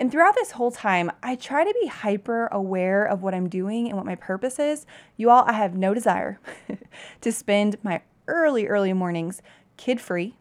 And 0.00 0.10
throughout 0.10 0.34
this 0.34 0.52
whole 0.52 0.70
time, 0.70 1.10
I 1.22 1.36
try 1.36 1.64
to 1.64 1.74
be 1.80 1.86
hyper 1.86 2.48
aware 2.48 3.04
of 3.04 3.22
what 3.22 3.34
I'm 3.34 3.48
doing 3.48 3.86
and 3.88 3.96
what 3.96 4.06
my 4.06 4.16
purpose 4.16 4.58
is. 4.58 4.86
You 5.16 5.30
all, 5.30 5.44
I 5.46 5.52
have 5.52 5.76
no 5.76 5.94
desire 5.94 6.40
to 7.20 7.32
spend 7.32 7.76
my 7.82 8.02
early, 8.26 8.66
early 8.66 8.92
mornings 8.92 9.40
kid 9.76 10.00
free, 10.00 10.36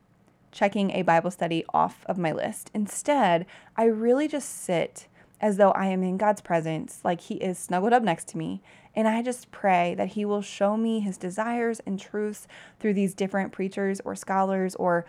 checking 0.51 0.91
a 0.91 1.01
Bible 1.01 1.31
study 1.31 1.65
off 1.73 2.05
of 2.07 2.17
my 2.17 2.31
list. 2.31 2.69
Instead, 2.73 3.45
I 3.75 3.85
really 3.85 4.27
just 4.27 4.63
sit 4.63 5.07
as 5.41 5.57
though 5.57 5.71
I 5.71 5.87
am 5.87 6.03
in 6.03 6.17
God's 6.17 6.41
presence, 6.41 7.01
like 7.03 7.21
He 7.21 7.35
is 7.35 7.59
snuggled 7.59 7.91
up 7.91 8.03
next 8.03 8.29
to 8.29 8.37
me. 8.37 8.61
And 8.95 9.07
I 9.07 9.21
just 9.21 9.51
pray 9.51 9.95
that 9.95 10.09
He 10.09 10.23
will 10.23 10.41
show 10.41 10.77
me 10.77 10.99
His 10.99 11.17
desires 11.17 11.81
and 11.85 11.99
truths 11.99 12.47
through 12.79 12.93
these 12.93 13.13
different 13.13 13.51
preachers 13.51 13.99
or 14.05 14.15
scholars 14.15 14.75
or 14.75 15.05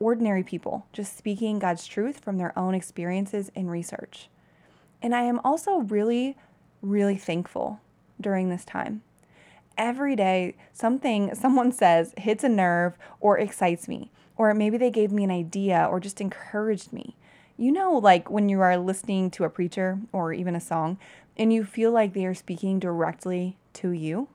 ordinary 0.00 0.42
people, 0.42 0.86
just 0.92 1.16
speaking 1.16 1.58
God's 1.58 1.86
truth 1.86 2.20
from 2.20 2.38
their 2.38 2.58
own 2.58 2.74
experiences 2.74 3.52
and 3.54 3.70
research. 3.70 4.28
And 5.02 5.14
I 5.14 5.22
am 5.22 5.40
also 5.44 5.78
really, 5.78 6.36
really 6.82 7.16
thankful 7.16 7.80
during 8.20 8.48
this 8.48 8.64
time 8.64 9.02
every 9.78 10.16
day 10.16 10.56
something 10.72 11.34
someone 11.34 11.72
says 11.72 12.12
hits 12.18 12.44
a 12.44 12.48
nerve 12.48 12.98
or 13.20 13.38
excites 13.38 13.88
me, 13.88 14.10
or 14.36 14.52
maybe 14.52 14.76
they 14.76 14.90
gave 14.90 15.12
me 15.12 15.24
an 15.24 15.30
idea 15.30 15.86
or 15.90 16.00
just 16.00 16.20
encouraged 16.20 16.92
me. 16.92 17.16
You 17.56 17.72
know, 17.72 17.92
like 17.92 18.30
when 18.30 18.48
you 18.48 18.60
are 18.60 18.76
listening 18.76 19.30
to 19.32 19.44
a 19.44 19.50
preacher 19.50 19.98
or 20.12 20.32
even 20.32 20.54
a 20.54 20.60
song 20.60 20.98
and 21.36 21.52
you 21.52 21.64
feel 21.64 21.92
like 21.92 22.12
they 22.12 22.26
are 22.26 22.34
speaking 22.34 22.78
directly 22.78 23.56
to 23.74 23.90
you. 23.90 24.28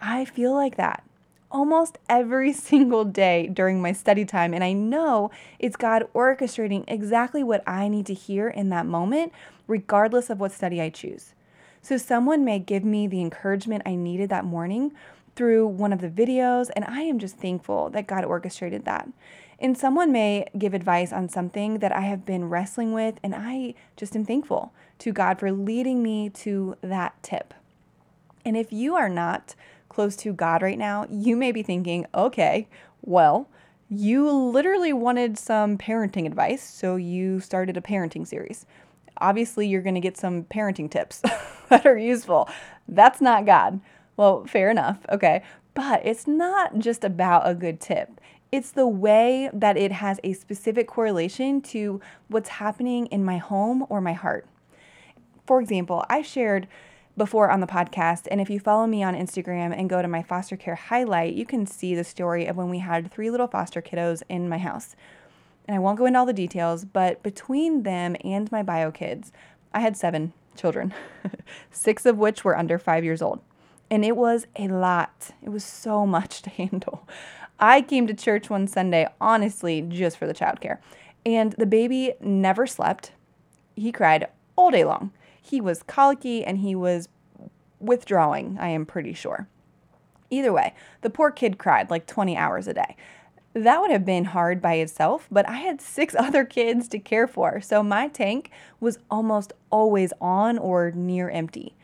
I 0.00 0.24
feel 0.24 0.52
like 0.54 0.76
that 0.76 1.04
almost 1.50 1.98
every 2.08 2.52
single 2.70 3.04
day 3.04 3.48
during 3.48 3.80
my 3.82 3.92
study 3.92 4.24
time. 4.24 4.54
And 4.54 4.64
I 4.64 4.72
know 4.72 5.30
it's 5.58 5.76
God 5.76 6.08
orchestrating 6.14 6.84
exactly 6.88 7.42
what 7.42 7.62
I 7.66 7.88
need 7.88 8.06
to 8.06 8.14
hear 8.14 8.48
in 8.48 8.68
that 8.70 8.86
moment, 8.86 9.32
regardless 9.66 10.30
of 10.30 10.40
what 10.40 10.52
study 10.52 10.80
I 10.80 10.90
choose. 10.90 11.34
So 11.82 11.96
someone 11.96 12.44
may 12.44 12.58
give 12.58 12.84
me 12.84 13.06
the 13.06 13.20
encouragement 13.20 13.82
I 13.86 13.94
needed 13.94 14.28
that 14.30 14.44
morning, 14.44 14.92
through 15.36 15.66
one 15.66 15.92
of 15.92 16.00
the 16.00 16.08
videos, 16.08 16.68
and 16.74 16.84
I 16.84 17.02
am 17.02 17.18
just 17.18 17.36
thankful 17.36 17.88
that 17.90 18.06
God 18.06 18.24
orchestrated 18.24 18.84
that. 18.84 19.08
And 19.58 19.76
someone 19.76 20.12
may 20.12 20.46
give 20.58 20.74
advice 20.74 21.12
on 21.12 21.28
something 21.28 21.78
that 21.78 21.92
I 21.92 22.02
have 22.02 22.26
been 22.26 22.48
wrestling 22.48 22.92
with, 22.92 23.18
and 23.22 23.34
I 23.34 23.74
just 23.96 24.16
am 24.16 24.24
thankful 24.24 24.72
to 24.98 25.12
God 25.12 25.38
for 25.38 25.52
leading 25.52 26.02
me 26.02 26.30
to 26.30 26.76
that 26.82 27.22
tip. 27.22 27.54
And 28.44 28.56
if 28.56 28.72
you 28.72 28.94
are 28.96 29.08
not 29.08 29.54
close 29.88 30.16
to 30.16 30.32
God 30.32 30.62
right 30.62 30.78
now, 30.78 31.06
you 31.10 31.36
may 31.36 31.52
be 31.52 31.62
thinking, 31.62 32.06
okay, 32.14 32.68
well, 33.02 33.48
you 33.88 34.30
literally 34.30 34.92
wanted 34.92 35.38
some 35.38 35.78
parenting 35.78 36.26
advice, 36.26 36.62
so 36.62 36.96
you 36.96 37.40
started 37.40 37.76
a 37.76 37.80
parenting 37.80 38.26
series. 38.26 38.66
Obviously, 39.20 39.66
you're 39.66 39.82
going 39.82 39.94
to 39.94 40.00
get 40.00 40.16
some 40.16 40.44
parenting 40.44 40.90
tips 40.90 41.22
that 41.68 41.86
are 41.86 41.98
useful. 41.98 42.48
That's 42.88 43.20
not 43.20 43.46
God. 43.46 43.80
Well, 44.16 44.44
fair 44.46 44.70
enough. 44.70 44.98
Okay. 45.10 45.42
But 45.74 46.04
it's 46.04 46.26
not 46.26 46.78
just 46.78 47.04
about 47.04 47.48
a 47.48 47.54
good 47.54 47.80
tip. 47.80 48.20
It's 48.52 48.72
the 48.72 48.88
way 48.88 49.48
that 49.52 49.76
it 49.76 49.92
has 49.92 50.18
a 50.24 50.32
specific 50.32 50.88
correlation 50.88 51.60
to 51.62 52.00
what's 52.28 52.48
happening 52.48 53.06
in 53.06 53.24
my 53.24 53.38
home 53.38 53.86
or 53.88 54.00
my 54.00 54.12
heart. 54.12 54.46
For 55.46 55.60
example, 55.60 56.04
I 56.08 56.22
shared 56.22 56.66
before 57.16 57.50
on 57.50 57.60
the 57.60 57.66
podcast, 57.66 58.26
and 58.30 58.40
if 58.40 58.50
you 58.50 58.58
follow 58.58 58.86
me 58.86 59.02
on 59.02 59.14
Instagram 59.14 59.76
and 59.76 59.90
go 59.90 60.02
to 60.02 60.08
my 60.08 60.22
foster 60.22 60.56
care 60.56 60.74
highlight, 60.74 61.34
you 61.34 61.44
can 61.44 61.66
see 61.66 61.94
the 61.94 62.02
story 62.02 62.46
of 62.46 62.56
when 62.56 62.70
we 62.70 62.78
had 62.78 63.12
three 63.12 63.30
little 63.30 63.46
foster 63.46 63.82
kiddos 63.82 64.22
in 64.28 64.48
my 64.48 64.58
house. 64.58 64.96
And 65.70 65.76
I 65.76 65.78
won't 65.78 65.98
go 65.98 66.06
into 66.06 66.18
all 66.18 66.26
the 66.26 66.32
details, 66.32 66.84
but 66.84 67.22
between 67.22 67.84
them 67.84 68.16
and 68.24 68.50
my 68.50 68.60
bio 68.60 68.90
kids, 68.90 69.30
I 69.72 69.78
had 69.78 69.96
seven 69.96 70.32
children, 70.56 70.92
six 71.70 72.04
of 72.04 72.18
which 72.18 72.42
were 72.42 72.58
under 72.58 72.76
five 72.76 73.04
years 73.04 73.22
old. 73.22 73.38
And 73.88 74.04
it 74.04 74.16
was 74.16 74.48
a 74.56 74.66
lot. 74.66 75.30
It 75.40 75.50
was 75.50 75.62
so 75.62 76.04
much 76.16 76.42
to 76.42 76.50
handle. 76.50 77.06
I 77.60 77.82
came 77.82 78.08
to 78.08 78.14
church 78.14 78.50
one 78.50 78.66
Sunday, 78.66 79.06
honestly, 79.20 79.80
just 79.80 80.16
for 80.16 80.26
the 80.26 80.34
childcare. 80.34 80.78
And 81.24 81.52
the 81.52 81.66
baby 81.66 82.14
never 82.20 82.66
slept. 82.66 83.12
He 83.76 83.92
cried 83.92 84.26
all 84.56 84.72
day 84.72 84.82
long. 84.82 85.12
He 85.40 85.60
was 85.60 85.84
colicky 85.84 86.44
and 86.44 86.58
he 86.58 86.74
was 86.74 87.08
withdrawing, 87.78 88.58
I 88.60 88.70
am 88.70 88.86
pretty 88.86 89.12
sure. 89.12 89.46
Either 90.30 90.52
way, 90.52 90.74
the 91.02 91.10
poor 91.10 91.30
kid 91.30 91.58
cried 91.58 91.90
like 91.90 92.08
20 92.08 92.36
hours 92.36 92.66
a 92.66 92.74
day. 92.74 92.96
That 93.52 93.80
would 93.80 93.90
have 93.90 94.04
been 94.04 94.26
hard 94.26 94.62
by 94.62 94.74
itself, 94.74 95.26
but 95.30 95.48
I 95.48 95.56
had 95.56 95.80
six 95.80 96.14
other 96.18 96.44
kids 96.44 96.88
to 96.88 96.98
care 96.98 97.26
for, 97.26 97.60
so 97.60 97.82
my 97.82 98.08
tank 98.08 98.50
was 98.78 98.98
almost 99.10 99.52
always 99.70 100.12
on 100.20 100.58
or 100.58 100.92
near 100.92 101.28
empty. 101.30 101.74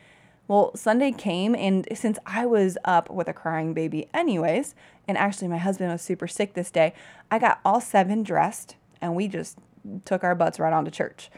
Well, 0.49 0.77
Sunday 0.77 1.11
came, 1.11 1.57
and 1.57 1.89
since 1.93 2.21
I 2.25 2.47
was 2.47 2.79
up 2.85 3.11
with 3.11 3.27
a 3.27 3.33
crying 3.33 3.75
baby, 3.75 4.09
anyways, 4.15 4.77
and 5.09 5.19
actually 5.19 5.49
my 5.49 5.59
husband 5.59 5.91
was 5.91 6.03
super 6.03 6.29
sick 6.29 6.55
this 6.55 6.71
day, 6.71 6.95
I 7.31 7.41
got 7.41 7.61
all 7.65 7.81
seven 7.81 8.23
dressed 8.23 8.77
and 9.01 9.15
we 9.15 9.29
just 9.29 9.59
took 10.05 10.25
our 10.25 10.35
butts 10.35 10.59
right 10.59 10.73
on 10.73 10.85
to 10.85 10.91
church. 10.91 11.31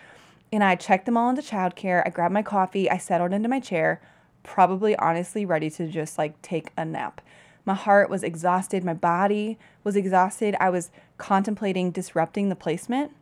And 0.53 0.63
I 0.65 0.75
checked 0.77 1.07
them 1.07 1.17
all 1.17 1.31
into 1.31 1.43
childcare. 1.43 2.03
I 2.07 2.11
grabbed 2.11 2.35
my 2.35 2.43
coffee, 2.43 2.91
I 2.91 2.99
settled 2.99 3.33
into 3.33 3.49
my 3.49 3.61
chair, 3.61 4.01
probably 4.43 4.97
honestly 4.97 5.45
ready 5.45 5.71
to 5.71 5.89
just 5.89 6.19
like 6.19 6.41
take 6.43 6.71
a 6.77 6.85
nap. 6.85 7.21
My 7.69 7.75
heart 7.75 8.11
was 8.11 8.25
exhausted, 8.25 8.83
my 8.83 8.95
body 8.95 9.59
was 9.85 9.95
exhausted. 9.95 10.57
I 10.59 10.71
was 10.71 10.91
contemplating 11.19 11.93
disrupting 11.93 12.49
the 12.49 12.57
placement, 12.57 13.13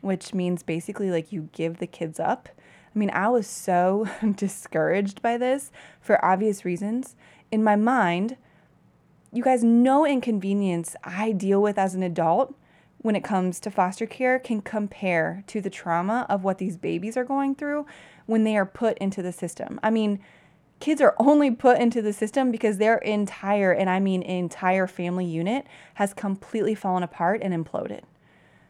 which 0.00 0.32
means 0.32 0.62
basically 0.62 1.10
like 1.10 1.32
you 1.32 1.50
give 1.52 1.78
the 1.78 1.86
kids 1.86 2.18
up 2.18 2.48
I 2.96 2.98
mean, 2.98 3.10
I 3.10 3.28
was 3.28 3.46
so 3.46 4.08
discouraged 4.36 5.20
by 5.20 5.36
this 5.36 5.70
for 6.00 6.24
obvious 6.24 6.64
reasons. 6.64 7.14
In 7.52 7.62
my 7.62 7.76
mind, 7.76 8.38
you 9.30 9.44
guys, 9.44 9.62
no 9.62 10.06
inconvenience 10.06 10.96
I 11.04 11.32
deal 11.32 11.60
with 11.60 11.76
as 11.76 11.94
an 11.94 12.02
adult 12.02 12.54
when 13.02 13.14
it 13.14 13.22
comes 13.22 13.60
to 13.60 13.70
foster 13.70 14.06
care 14.06 14.38
can 14.38 14.62
compare 14.62 15.44
to 15.48 15.60
the 15.60 15.68
trauma 15.68 16.24
of 16.30 16.42
what 16.42 16.56
these 16.56 16.78
babies 16.78 17.18
are 17.18 17.24
going 17.24 17.54
through 17.54 17.84
when 18.24 18.44
they 18.44 18.56
are 18.56 18.64
put 18.64 18.96
into 18.96 19.20
the 19.20 19.30
system. 19.30 19.78
I 19.82 19.90
mean, 19.90 20.18
kids 20.80 21.00
are 21.00 21.14
only 21.18 21.50
put 21.50 21.78
into 21.78 22.02
the 22.02 22.12
system 22.12 22.50
because 22.50 22.78
their 22.78 22.98
entire, 22.98 23.72
and 23.72 23.88
I 23.88 24.00
mean 24.00 24.22
entire 24.22 24.86
family 24.86 25.24
unit 25.24 25.66
has 25.94 26.12
completely 26.14 26.74
fallen 26.74 27.02
apart 27.02 27.40
and 27.42 27.52
imploded. 27.52 28.02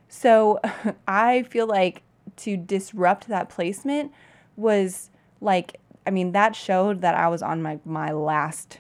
So 0.09 0.61
I 1.09 1.43
feel 1.45 1.67
like 1.67 2.03
to 2.37 2.57
disrupt 2.57 3.29
that 3.29 3.49
placement 3.49 4.13
was 4.57 5.11
like 5.41 5.81
I 6.07 6.11
mean 6.11 6.33
that 6.33 6.55
showed 6.55 7.01
that 7.03 7.15
I 7.15 7.29
was 7.29 7.43
on 7.43 7.63
my 7.63 7.79
my 7.85 8.13
last 8.13 8.79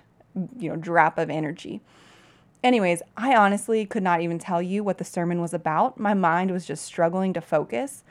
you 0.58 0.70
know 0.70 0.76
drop 0.76 1.18
of 1.18 1.30
energy. 1.30 1.80
Anyways, 2.62 3.02
I 3.16 3.36
honestly 3.36 3.86
could 3.86 4.02
not 4.02 4.20
even 4.20 4.38
tell 4.38 4.60
you 4.60 4.82
what 4.82 4.98
the 4.98 5.04
sermon 5.04 5.40
was 5.40 5.54
about. 5.54 6.00
My 6.00 6.14
mind 6.14 6.50
was 6.50 6.66
just 6.66 6.84
struggling 6.84 7.32
to 7.34 7.40
focus. 7.40 8.02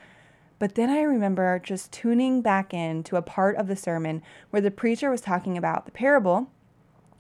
But 0.58 0.76
then 0.76 0.89
I 0.89 1.02
remember 1.02 1.60
just 1.60 1.91
tuning 1.91 2.41
back 2.41 2.74
in 2.74 3.04
to 3.04 3.18
a 3.18 3.22
part 3.22 3.56
of 3.58 3.68
the 3.68 3.76
sermon 3.76 4.22
where 4.50 4.62
the 4.62 4.72
preacher 4.72 5.10
was 5.10 5.22
talking 5.22 5.58
about 5.58 5.86
the 5.86 5.91
parable 5.91 6.50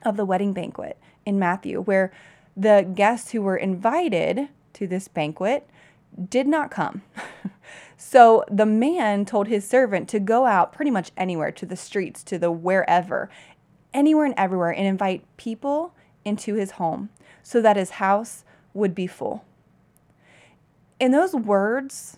of 0.03 0.17
the 0.17 0.25
wedding 0.25 0.53
banquet 0.53 0.97
in 1.25 1.37
Matthew, 1.37 1.81
where 1.81 2.13
the 2.55 2.89
guests 2.93 3.31
who 3.31 3.41
were 3.41 3.57
invited 3.57 4.49
to 4.73 4.87
this 4.87 5.07
banquet 5.07 5.69
did 6.29 6.47
not 6.47 6.71
come. 6.71 7.01
so 7.97 8.45
the 8.49 8.65
man 8.65 9.25
told 9.25 9.47
his 9.47 9.67
servant 9.67 10.07
to 10.09 10.19
go 10.19 10.45
out 10.45 10.71
pretty 10.71 10.91
much 10.91 11.11
anywhere, 11.17 11.51
to 11.51 11.65
the 11.65 11.75
streets, 11.75 12.23
to 12.23 12.37
the 12.37 12.51
wherever, 12.51 13.29
anywhere 13.93 14.25
and 14.25 14.35
everywhere, 14.37 14.71
and 14.71 14.87
invite 14.87 15.25
people 15.35 15.93
into 16.23 16.55
his 16.55 16.71
home 16.71 17.09
so 17.43 17.61
that 17.61 17.75
his 17.75 17.91
house 17.91 18.45
would 18.73 18.95
be 18.95 19.07
full. 19.07 19.43
In 20.99 21.11
those 21.11 21.33
words 21.33 22.17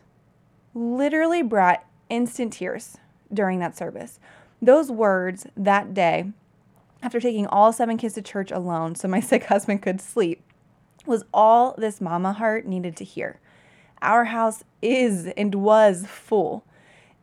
literally 0.77 1.41
brought 1.41 1.83
instant 2.09 2.53
tears 2.53 2.97
during 3.33 3.59
that 3.59 3.75
service. 3.75 4.19
Those 4.61 4.91
words 4.91 5.47
that 5.57 5.93
day, 5.93 6.31
after 7.01 7.19
taking 7.19 7.47
all 7.47 7.73
seven 7.73 7.97
kids 7.97 8.13
to 8.15 8.21
church 8.21 8.51
alone 8.51 8.95
so 8.95 9.07
my 9.07 9.19
sick 9.21 9.45
husband 9.45 9.81
could 9.81 9.99
sleep, 9.99 10.41
was 11.05 11.23
all 11.33 11.73
this 11.77 11.99
mama 11.99 12.33
heart 12.33 12.65
needed 12.65 12.95
to 12.97 13.03
hear. 13.03 13.39
Our 14.01 14.25
house 14.25 14.63
is 14.81 15.27
and 15.37 15.55
was 15.55 16.05
full. 16.05 16.63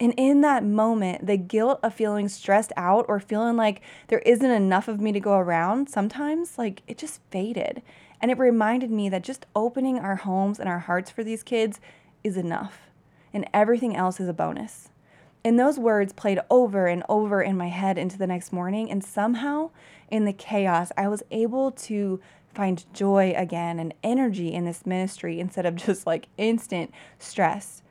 And 0.01 0.13
in 0.17 0.41
that 0.41 0.65
moment, 0.65 1.27
the 1.27 1.37
guilt 1.37 1.79
of 1.83 1.95
feeling 1.95 2.29
stressed 2.29 2.73
out 2.77 3.05
or 3.09 3.21
feeling 3.21 3.57
like 3.57 3.81
there 4.09 4.19
isn't 4.21 4.51
enough 4.51 4.89
of 4.89 5.01
me 5.01 5.13
to 5.13 5.21
go 5.21 5.35
around, 5.35 5.89
sometimes 5.89 6.59
like 6.59 6.83
it 6.89 6.99
just 6.99 7.21
faded. 7.31 7.83
And 8.21 8.31
it 8.31 8.39
reminded 8.39 8.91
me 8.91 9.09
that 9.11 9.23
just 9.23 9.47
opening 9.55 9.99
our 9.99 10.17
homes 10.17 10.59
and 10.59 10.69
our 10.69 10.81
hearts 10.81 11.11
for 11.11 11.23
these 11.23 11.45
kids 11.45 11.81
is 12.25 12.37
enough. 12.37 12.85
And 13.35 13.47
everything 13.53 13.95
else 13.95 14.21
is 14.21 14.29
a 14.29 14.33
bonus. 14.33 14.89
And 15.45 15.59
those 15.59 15.79
words 15.79 16.15
played 16.15 16.39
over 16.49 16.87
and 16.87 17.03
over 17.09 17.43
in 17.43 17.59
my 17.59 17.69
head 17.69 17.99
into 17.99 18.17
the 18.17 18.27
next 18.27 18.51
morning. 18.53 18.91
And 18.91 19.05
somehow, 19.05 19.71
in 20.09 20.25
the 20.25 20.33
chaos, 20.33 20.91
I 20.97 21.09
was 21.09 21.23
able 21.31 21.71
to 21.73 22.21
find 22.55 22.85
joy 22.95 23.35
again 23.37 23.79
and 23.79 23.93
energy 24.03 24.53
in 24.53 24.65
this 24.65 24.87
ministry 24.87 25.41
instead 25.41 25.67
of 25.67 25.75
just 25.75 26.07
like 26.07 26.29
instant 26.39 26.93
stress 27.19 27.83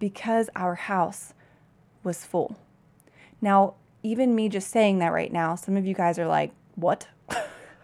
because 0.00 0.50
our 0.56 0.74
house 0.74 1.34
was 2.02 2.24
full. 2.24 2.56
Now, 3.40 3.74
even 4.02 4.34
me 4.34 4.48
just 4.48 4.70
saying 4.70 4.98
that 4.98 5.12
right 5.12 5.32
now, 5.32 5.54
some 5.54 5.76
of 5.76 5.86
you 5.86 5.94
guys 5.94 6.18
are 6.18 6.26
like, 6.26 6.52
"What?" 6.76 7.08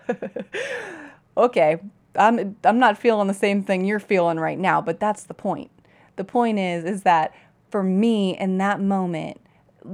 okay, 1.36 1.78
I'm 2.16 2.56
I'm 2.64 2.78
not 2.78 2.98
feeling 2.98 3.28
the 3.28 3.34
same 3.34 3.62
thing 3.62 3.84
you're 3.84 4.00
feeling 4.00 4.38
right 4.38 4.58
now, 4.58 4.80
but 4.80 5.00
that's 5.00 5.24
the 5.24 5.34
point. 5.34 5.70
The 6.16 6.24
point 6.24 6.59
is 6.59 6.85
is 6.85 7.03
that 7.03 7.35
for 7.70 7.83
me 7.83 8.38
in 8.38 8.59
that 8.59 8.81
moment, 8.81 9.40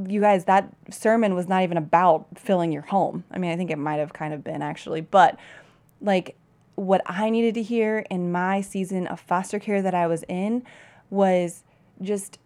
you 0.06 0.20
guys, 0.20 0.44
that 0.44 0.72
sermon 0.90 1.34
was 1.34 1.48
not 1.48 1.62
even 1.62 1.76
about 1.76 2.26
filling 2.36 2.72
your 2.72 2.82
home. 2.82 3.24
I 3.30 3.38
mean, 3.38 3.50
I 3.50 3.56
think 3.56 3.70
it 3.70 3.78
might 3.78 3.96
have 3.96 4.12
kind 4.12 4.32
of 4.32 4.44
been 4.44 4.62
actually, 4.62 5.00
but 5.00 5.38
like 6.00 6.36
what 6.76 7.02
I 7.06 7.30
needed 7.30 7.54
to 7.54 7.62
hear 7.62 8.06
in 8.10 8.32
my 8.32 8.60
season 8.60 9.06
of 9.06 9.20
foster 9.20 9.58
care 9.58 9.82
that 9.82 9.94
I 9.94 10.06
was 10.06 10.24
in 10.28 10.62
was 11.10 11.64
just 12.00 12.38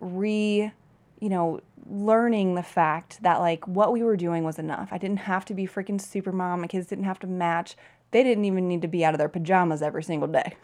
re, 0.00 0.72
you 1.20 1.28
know, 1.28 1.60
learning 1.90 2.54
the 2.54 2.62
fact 2.62 3.22
that 3.22 3.40
like 3.40 3.66
what 3.66 3.92
we 3.92 4.02
were 4.02 4.16
doing 4.16 4.44
was 4.44 4.58
enough. 4.58 4.88
I 4.92 4.98
didn't 4.98 5.18
have 5.18 5.44
to 5.46 5.54
be 5.54 5.66
freaking 5.66 6.00
super 6.00 6.32
mom. 6.32 6.60
My 6.60 6.66
kids 6.66 6.86
didn't 6.86 7.04
have 7.04 7.18
to 7.20 7.26
match. 7.26 7.76
They 8.12 8.22
didn't 8.22 8.44
even 8.44 8.68
need 8.68 8.82
to 8.82 8.88
be 8.88 9.04
out 9.04 9.14
of 9.14 9.18
their 9.18 9.28
pajamas 9.28 9.82
every 9.82 10.02
single 10.02 10.28
day. 10.28 10.54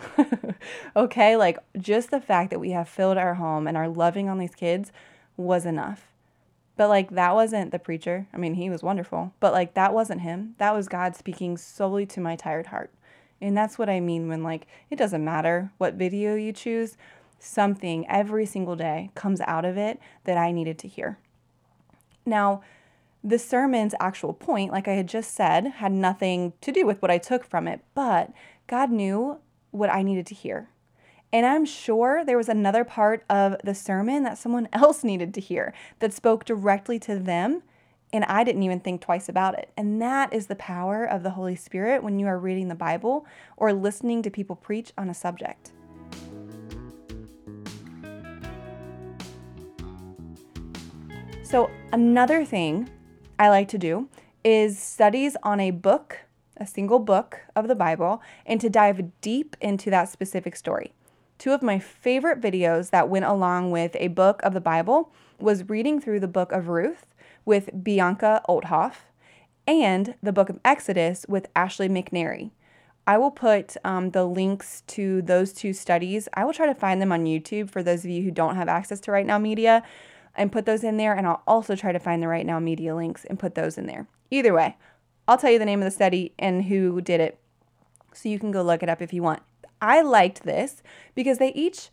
okay? 0.96 1.36
Like 1.36 1.58
just 1.78 2.10
the 2.10 2.20
fact 2.20 2.50
that 2.50 2.60
we 2.60 2.70
have 2.70 2.88
filled 2.88 3.18
our 3.18 3.34
home 3.34 3.66
and 3.66 3.76
are 3.76 3.88
loving 3.88 4.28
on 4.28 4.38
these 4.38 4.54
kids 4.54 4.92
was 5.36 5.66
enough. 5.66 6.06
But 6.76 6.88
like 6.88 7.10
that 7.10 7.34
wasn't 7.34 7.72
the 7.72 7.78
preacher. 7.78 8.26
I 8.32 8.36
mean, 8.36 8.54
he 8.54 8.70
was 8.70 8.82
wonderful, 8.82 9.32
but 9.40 9.52
like 9.52 9.74
that 9.74 9.92
wasn't 9.92 10.20
him. 10.20 10.54
That 10.58 10.74
was 10.74 10.88
God 10.88 11.16
speaking 11.16 11.56
solely 11.56 12.06
to 12.06 12.20
my 12.20 12.36
tired 12.36 12.66
heart. 12.66 12.92
And 13.40 13.56
that's 13.56 13.78
what 13.78 13.88
I 13.88 13.98
mean 13.98 14.28
when 14.28 14.42
like 14.42 14.66
it 14.90 14.96
doesn't 14.96 15.24
matter 15.24 15.72
what 15.78 15.94
video 15.94 16.34
you 16.34 16.52
choose, 16.52 16.96
something 17.38 18.06
every 18.08 18.44
single 18.46 18.76
day 18.76 19.10
comes 19.14 19.40
out 19.40 19.64
of 19.64 19.76
it 19.76 19.98
that 20.24 20.36
I 20.36 20.52
needed 20.52 20.78
to 20.80 20.88
hear. 20.88 21.18
Now, 22.26 22.62
The 23.24 23.38
sermon's 23.38 23.94
actual 23.98 24.32
point, 24.32 24.70
like 24.70 24.86
I 24.86 24.92
had 24.92 25.08
just 25.08 25.34
said, 25.34 25.66
had 25.66 25.92
nothing 25.92 26.52
to 26.60 26.70
do 26.70 26.86
with 26.86 27.02
what 27.02 27.10
I 27.10 27.18
took 27.18 27.44
from 27.44 27.66
it, 27.66 27.80
but 27.94 28.32
God 28.66 28.90
knew 28.90 29.38
what 29.70 29.90
I 29.90 30.02
needed 30.02 30.26
to 30.26 30.34
hear. 30.34 30.68
And 31.32 31.44
I'm 31.44 31.64
sure 31.64 32.24
there 32.24 32.38
was 32.38 32.48
another 32.48 32.84
part 32.84 33.24
of 33.28 33.56
the 33.62 33.74
sermon 33.74 34.22
that 34.22 34.38
someone 34.38 34.68
else 34.72 35.04
needed 35.04 35.34
to 35.34 35.40
hear 35.40 35.74
that 35.98 36.12
spoke 36.12 36.44
directly 36.44 36.98
to 37.00 37.18
them. 37.18 37.62
And 38.12 38.24
I 38.24 38.44
didn't 38.44 38.62
even 38.62 38.80
think 38.80 39.02
twice 39.02 39.28
about 39.28 39.58
it. 39.58 39.70
And 39.76 40.00
that 40.00 40.32
is 40.32 40.46
the 40.46 40.56
power 40.56 41.04
of 41.04 41.22
the 41.22 41.30
Holy 41.30 41.56
Spirit 41.56 42.02
when 42.02 42.18
you 42.18 42.26
are 42.26 42.38
reading 42.38 42.68
the 42.68 42.74
Bible 42.74 43.26
or 43.56 43.72
listening 43.74 44.22
to 44.22 44.30
people 44.30 44.56
preach 44.56 44.92
on 44.96 45.10
a 45.10 45.14
subject. 45.14 45.72
So, 51.42 51.70
another 51.92 52.44
thing 52.44 52.88
I 53.38 53.48
like 53.50 53.68
to 53.68 53.78
do 53.78 54.08
is 54.42 54.78
studies 54.78 55.36
on 55.42 55.60
a 55.60 55.70
book, 55.70 56.20
a 56.56 56.66
single 56.66 56.98
book 56.98 57.40
of 57.54 57.68
the 57.68 57.76
Bible, 57.76 58.20
and 58.44 58.60
to 58.60 58.68
dive 58.68 59.20
deep 59.20 59.56
into 59.60 59.90
that 59.90 60.08
specific 60.08 60.56
story. 60.56 60.92
Two 61.38 61.52
of 61.52 61.62
my 61.62 61.78
favorite 61.78 62.40
videos 62.40 62.90
that 62.90 63.08
went 63.08 63.24
along 63.24 63.70
with 63.70 63.96
a 64.00 64.08
book 64.08 64.40
of 64.42 64.54
the 64.54 64.60
Bible 64.60 65.12
was 65.38 65.68
reading 65.68 66.00
through 66.00 66.18
the 66.18 66.26
book 66.26 66.50
of 66.50 66.66
Ruth 66.66 67.06
with 67.44 67.84
Bianca 67.84 68.42
Olthoff 68.48 68.94
and 69.68 70.16
the 70.20 70.32
book 70.32 70.48
of 70.48 70.58
Exodus 70.64 71.24
with 71.28 71.48
Ashley 71.54 71.88
McNary. 71.88 72.50
I 73.06 73.18
will 73.18 73.30
put 73.30 73.76
um, 73.84 74.10
the 74.10 74.24
links 74.24 74.82
to 74.88 75.22
those 75.22 75.52
two 75.52 75.72
studies. 75.72 76.28
I 76.34 76.44
will 76.44 76.52
try 76.52 76.66
to 76.66 76.74
find 76.74 77.00
them 77.00 77.12
on 77.12 77.24
YouTube 77.24 77.70
for 77.70 77.82
those 77.84 78.04
of 78.04 78.10
you 78.10 78.22
who 78.22 78.32
don't 78.32 78.56
have 78.56 78.68
access 78.68 78.98
to 79.00 79.12
Right 79.12 79.24
Now 79.24 79.38
Media 79.38 79.84
and 80.38 80.52
put 80.52 80.64
those 80.64 80.84
in 80.84 80.96
there. 80.96 81.14
And 81.14 81.26
I'll 81.26 81.42
also 81.46 81.76
try 81.76 81.92
to 81.92 81.98
find 81.98 82.22
the 82.22 82.28
Right 82.28 82.46
Now 82.46 82.58
Media 82.58 82.94
links 82.94 83.24
and 83.26 83.38
put 83.38 83.54
those 83.54 83.76
in 83.76 83.86
there. 83.86 84.06
Either 84.30 84.54
way, 84.54 84.76
I'll 85.26 85.36
tell 85.36 85.50
you 85.50 85.58
the 85.58 85.66
name 85.66 85.80
of 85.80 85.84
the 85.84 85.90
study 85.90 86.32
and 86.38 86.64
who 86.64 87.00
did 87.00 87.20
it 87.20 87.38
so 88.14 88.28
you 88.28 88.38
can 88.38 88.50
go 88.50 88.62
look 88.62 88.82
it 88.82 88.88
up 88.88 89.02
if 89.02 89.12
you 89.12 89.22
want. 89.22 89.42
I 89.80 90.00
liked 90.00 90.44
this 90.44 90.82
because 91.14 91.38
they 91.38 91.52
each 91.52 91.90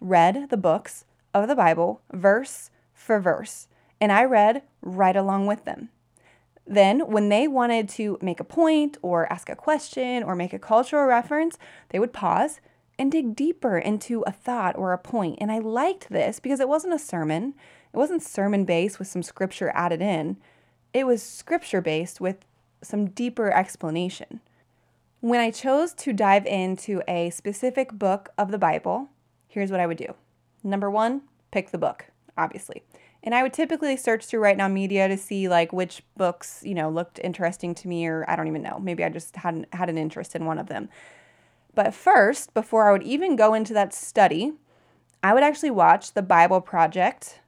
read 0.00 0.48
the 0.50 0.56
books 0.56 1.04
of 1.34 1.48
the 1.48 1.54
Bible 1.54 2.00
verse 2.12 2.70
for 2.94 3.20
verse, 3.20 3.68
and 4.00 4.10
I 4.10 4.24
read 4.24 4.62
right 4.80 5.16
along 5.16 5.46
with 5.46 5.64
them. 5.64 5.90
Then, 6.66 7.00
when 7.00 7.30
they 7.30 7.48
wanted 7.48 7.88
to 7.90 8.18
make 8.20 8.40
a 8.40 8.44
point 8.44 8.98
or 9.00 9.32
ask 9.32 9.48
a 9.48 9.56
question 9.56 10.22
or 10.22 10.34
make 10.34 10.52
a 10.52 10.58
cultural 10.58 11.06
reference, 11.06 11.58
they 11.88 11.98
would 11.98 12.12
pause 12.12 12.60
and 12.98 13.12
dig 13.12 13.34
deeper 13.34 13.78
into 13.78 14.22
a 14.22 14.32
thought 14.32 14.76
or 14.76 14.92
a 14.92 14.98
point. 14.98 15.38
And 15.40 15.50
I 15.50 15.58
liked 15.58 16.10
this 16.10 16.40
because 16.40 16.60
it 16.60 16.68
wasn't 16.68 16.94
a 16.94 16.98
sermon, 16.98 17.54
wasn't 17.98 18.22
sermon 18.22 18.64
based 18.64 18.98
with 18.98 19.08
some 19.08 19.22
scripture 19.22 19.70
added 19.74 20.00
in, 20.00 20.36
it 20.94 21.06
was 21.06 21.22
scripture 21.22 21.80
based 21.80 22.20
with 22.20 22.46
some 22.82 23.10
deeper 23.10 23.52
explanation. 23.52 24.40
When 25.20 25.40
I 25.40 25.50
chose 25.50 25.92
to 25.94 26.12
dive 26.12 26.46
into 26.46 27.02
a 27.08 27.30
specific 27.30 27.92
book 27.92 28.28
of 28.38 28.52
the 28.52 28.58
Bible, 28.58 29.08
here's 29.48 29.72
what 29.72 29.80
I 29.80 29.86
would 29.86 29.96
do. 29.96 30.14
Number 30.62 30.90
one, 30.90 31.22
pick 31.50 31.70
the 31.70 31.78
book, 31.78 32.06
obviously. 32.36 32.84
And 33.22 33.34
I 33.34 33.42
would 33.42 33.52
typically 33.52 33.96
search 33.96 34.24
through 34.24 34.40
Right 34.40 34.56
Now 34.56 34.68
Media 34.68 35.08
to 35.08 35.16
see 35.16 35.48
like 35.48 35.72
which 35.72 36.02
books, 36.16 36.62
you 36.64 36.74
know, 36.74 36.88
looked 36.88 37.18
interesting 37.24 37.74
to 37.74 37.88
me 37.88 38.06
or 38.06 38.24
I 38.28 38.36
don't 38.36 38.46
even 38.46 38.62
know. 38.62 38.78
Maybe 38.78 39.02
I 39.02 39.08
just 39.08 39.34
hadn't 39.36 39.66
had 39.74 39.90
an 39.90 39.98
interest 39.98 40.36
in 40.36 40.46
one 40.46 40.58
of 40.58 40.68
them. 40.68 40.88
But 41.74 41.94
first, 41.94 42.54
before 42.54 42.88
I 42.88 42.92
would 42.92 43.02
even 43.02 43.34
go 43.34 43.54
into 43.54 43.74
that 43.74 43.92
study, 43.92 44.52
I 45.22 45.34
would 45.34 45.42
actually 45.42 45.72
watch 45.72 46.12
the 46.12 46.22
Bible 46.22 46.60
Project. 46.60 47.40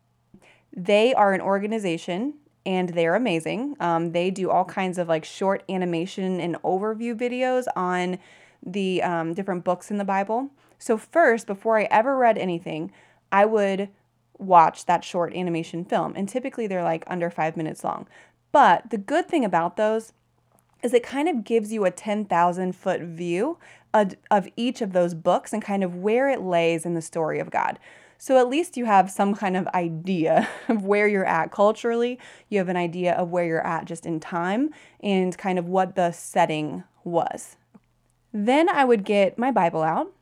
They 0.76 1.14
are 1.14 1.32
an 1.32 1.40
organization 1.40 2.34
and 2.66 2.90
they're 2.90 3.14
amazing. 3.14 3.76
Um, 3.80 4.12
they 4.12 4.30
do 4.30 4.50
all 4.50 4.64
kinds 4.64 4.98
of 4.98 5.08
like 5.08 5.24
short 5.24 5.62
animation 5.68 6.40
and 6.40 6.56
overview 6.62 7.14
videos 7.14 7.64
on 7.74 8.18
the 8.64 9.02
um, 9.02 9.34
different 9.34 9.64
books 9.64 9.90
in 9.90 9.98
the 9.98 10.04
Bible. 10.04 10.50
So, 10.78 10.96
first, 10.96 11.46
before 11.46 11.78
I 11.78 11.84
ever 11.84 12.16
read 12.16 12.38
anything, 12.38 12.92
I 13.32 13.44
would 13.44 13.88
watch 14.38 14.86
that 14.86 15.04
short 15.04 15.34
animation 15.34 15.84
film. 15.84 16.14
And 16.16 16.28
typically 16.28 16.66
they're 16.66 16.82
like 16.82 17.04
under 17.06 17.30
five 17.30 17.56
minutes 17.56 17.84
long. 17.84 18.06
But 18.52 18.90
the 18.90 18.98
good 18.98 19.28
thing 19.28 19.44
about 19.44 19.76
those 19.76 20.12
is 20.82 20.94
it 20.94 21.02
kind 21.02 21.28
of 21.28 21.44
gives 21.44 21.72
you 21.72 21.84
a 21.84 21.90
10,000 21.90 22.74
foot 22.74 23.02
view 23.02 23.58
of, 23.92 24.14
of 24.30 24.48
each 24.56 24.80
of 24.80 24.92
those 24.92 25.14
books 25.14 25.52
and 25.52 25.62
kind 25.62 25.84
of 25.84 25.96
where 25.96 26.28
it 26.30 26.40
lays 26.40 26.86
in 26.86 26.94
the 26.94 27.02
story 27.02 27.38
of 27.38 27.50
God. 27.50 27.78
So 28.20 28.36
at 28.36 28.50
least 28.50 28.76
you 28.76 28.84
have 28.84 29.10
some 29.10 29.34
kind 29.34 29.56
of 29.56 29.66
idea 29.68 30.46
of 30.68 30.84
where 30.84 31.08
you're 31.08 31.24
at 31.24 31.50
culturally. 31.50 32.18
You 32.50 32.58
have 32.58 32.68
an 32.68 32.76
idea 32.76 33.14
of 33.14 33.30
where 33.30 33.46
you're 33.46 33.66
at 33.66 33.86
just 33.86 34.04
in 34.04 34.20
time 34.20 34.70
and 35.02 35.36
kind 35.36 35.58
of 35.58 35.66
what 35.66 35.96
the 35.96 36.12
setting 36.12 36.84
was. 37.02 37.56
Then 38.30 38.68
I 38.68 38.84
would 38.84 39.04
get 39.04 39.38
my 39.38 39.50
Bible 39.50 39.82
out. 39.82 40.12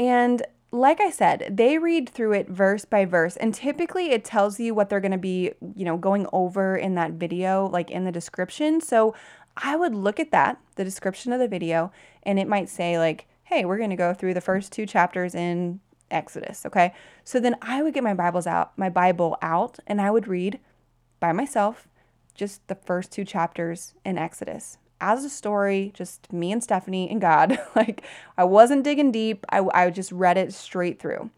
And 0.00 0.42
like 0.72 1.00
I 1.00 1.10
said, 1.10 1.46
they 1.48 1.78
read 1.78 2.08
through 2.08 2.32
it 2.32 2.48
verse 2.48 2.84
by 2.84 3.04
verse, 3.04 3.36
and 3.36 3.54
typically 3.54 4.10
it 4.10 4.24
tells 4.24 4.60
you 4.60 4.74
what 4.74 4.90
they're 4.90 5.00
going 5.00 5.12
to 5.12 5.16
be, 5.16 5.52
you 5.76 5.84
know, 5.84 5.96
going 5.96 6.26
over 6.32 6.76
in 6.76 6.96
that 6.96 7.12
video, 7.12 7.68
like 7.68 7.90
in 7.90 8.04
the 8.04 8.12
description. 8.12 8.80
So 8.80 9.14
I 9.56 9.76
would 9.76 9.94
look 9.94 10.20
at 10.20 10.32
that, 10.32 10.58
the 10.74 10.84
description 10.84 11.32
of 11.32 11.40
the 11.40 11.48
video, 11.48 11.90
and 12.24 12.38
it 12.38 12.48
might 12.48 12.68
say, 12.68 12.98
like, 12.98 13.26
hey, 13.44 13.64
we're 13.64 13.78
going 13.78 13.90
to 13.90 13.96
go 13.96 14.12
through 14.12 14.34
the 14.34 14.42
first 14.42 14.72
two 14.72 14.84
chapters 14.84 15.34
in 15.34 15.80
Exodus. 16.10 16.64
Okay. 16.66 16.94
So 17.24 17.40
then 17.40 17.56
I 17.62 17.82
would 17.82 17.94
get 17.94 18.02
my 18.02 18.14
Bibles 18.14 18.46
out, 18.46 18.76
my 18.76 18.88
Bible 18.88 19.36
out, 19.42 19.78
and 19.86 20.00
I 20.00 20.10
would 20.10 20.28
read 20.28 20.60
by 21.20 21.32
myself 21.32 21.88
just 22.34 22.66
the 22.68 22.74
first 22.74 23.12
two 23.12 23.24
chapters 23.24 23.94
in 24.04 24.16
Exodus 24.16 24.78
as 25.00 25.24
a 25.24 25.30
story, 25.30 25.92
just 25.94 26.32
me 26.32 26.52
and 26.52 26.62
Stephanie 26.62 27.08
and 27.10 27.20
God. 27.20 27.58
like 27.76 28.02
I 28.36 28.44
wasn't 28.44 28.84
digging 28.84 29.12
deep. 29.12 29.44
I, 29.50 29.64
I 29.74 29.90
just 29.90 30.12
read 30.12 30.38
it 30.38 30.52
straight 30.52 30.98
through. 30.98 31.30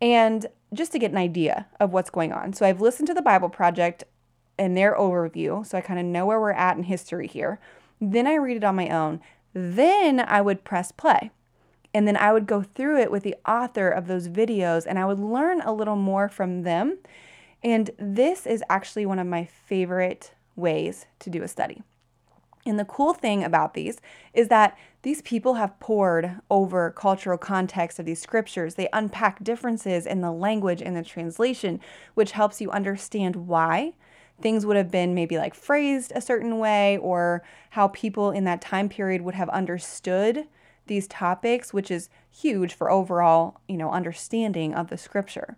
And 0.00 0.46
just 0.72 0.92
to 0.92 0.98
get 0.98 1.10
an 1.10 1.18
idea 1.18 1.66
of 1.80 1.92
what's 1.92 2.10
going 2.10 2.32
on. 2.32 2.52
So 2.52 2.66
I've 2.66 2.80
listened 2.80 3.08
to 3.08 3.14
the 3.14 3.22
Bible 3.22 3.48
Project 3.48 4.04
and 4.58 4.76
their 4.76 4.94
overview. 4.94 5.66
So 5.66 5.78
I 5.78 5.80
kind 5.80 5.98
of 5.98 6.06
know 6.06 6.26
where 6.26 6.40
we're 6.40 6.50
at 6.50 6.76
in 6.76 6.84
history 6.84 7.26
here. 7.26 7.58
Then 8.00 8.26
I 8.26 8.34
read 8.34 8.58
it 8.58 8.64
on 8.64 8.76
my 8.76 8.88
own. 8.88 9.20
Then 9.54 10.20
I 10.20 10.40
would 10.40 10.64
press 10.64 10.92
play. 10.92 11.30
And 11.94 12.06
then 12.06 12.16
I 12.16 12.32
would 12.32 12.46
go 12.46 12.62
through 12.62 13.00
it 13.00 13.10
with 13.10 13.22
the 13.22 13.36
author 13.46 13.88
of 13.88 14.06
those 14.06 14.28
videos 14.28 14.86
and 14.86 14.98
I 14.98 15.06
would 15.06 15.18
learn 15.18 15.60
a 15.62 15.72
little 15.72 15.96
more 15.96 16.28
from 16.28 16.62
them. 16.62 16.98
And 17.62 17.90
this 17.98 18.46
is 18.46 18.62
actually 18.68 19.06
one 19.06 19.18
of 19.18 19.26
my 19.26 19.44
favorite 19.44 20.32
ways 20.54 21.06
to 21.20 21.30
do 21.30 21.42
a 21.42 21.48
study. 21.48 21.82
And 22.66 22.78
the 22.78 22.84
cool 22.84 23.14
thing 23.14 23.42
about 23.42 23.74
these 23.74 24.00
is 24.34 24.48
that 24.48 24.76
these 25.02 25.22
people 25.22 25.54
have 25.54 25.78
poured 25.80 26.40
over 26.50 26.90
cultural 26.90 27.38
context 27.38 27.98
of 27.98 28.04
these 28.04 28.20
scriptures. 28.20 28.74
They 28.74 28.88
unpack 28.92 29.42
differences 29.42 30.06
in 30.06 30.20
the 30.20 30.32
language 30.32 30.82
and 30.82 30.94
the 30.94 31.02
translation, 31.02 31.80
which 32.14 32.32
helps 32.32 32.60
you 32.60 32.70
understand 32.70 33.36
why 33.36 33.94
things 34.40 34.66
would 34.66 34.76
have 34.76 34.90
been 34.90 35.14
maybe 35.14 35.38
like 35.38 35.54
phrased 35.54 36.12
a 36.14 36.20
certain 36.20 36.58
way 36.58 36.98
or 36.98 37.42
how 37.70 37.88
people 37.88 38.30
in 38.30 38.44
that 38.44 38.60
time 38.60 38.88
period 38.88 39.22
would 39.22 39.34
have 39.34 39.48
understood 39.48 40.46
these 40.88 41.06
topics, 41.06 41.72
which 41.72 41.90
is 41.90 42.08
huge 42.30 42.74
for 42.74 42.90
overall, 42.90 43.60
you 43.68 43.76
know, 43.76 43.90
understanding 43.90 44.74
of 44.74 44.88
the 44.88 44.98
scripture. 44.98 45.56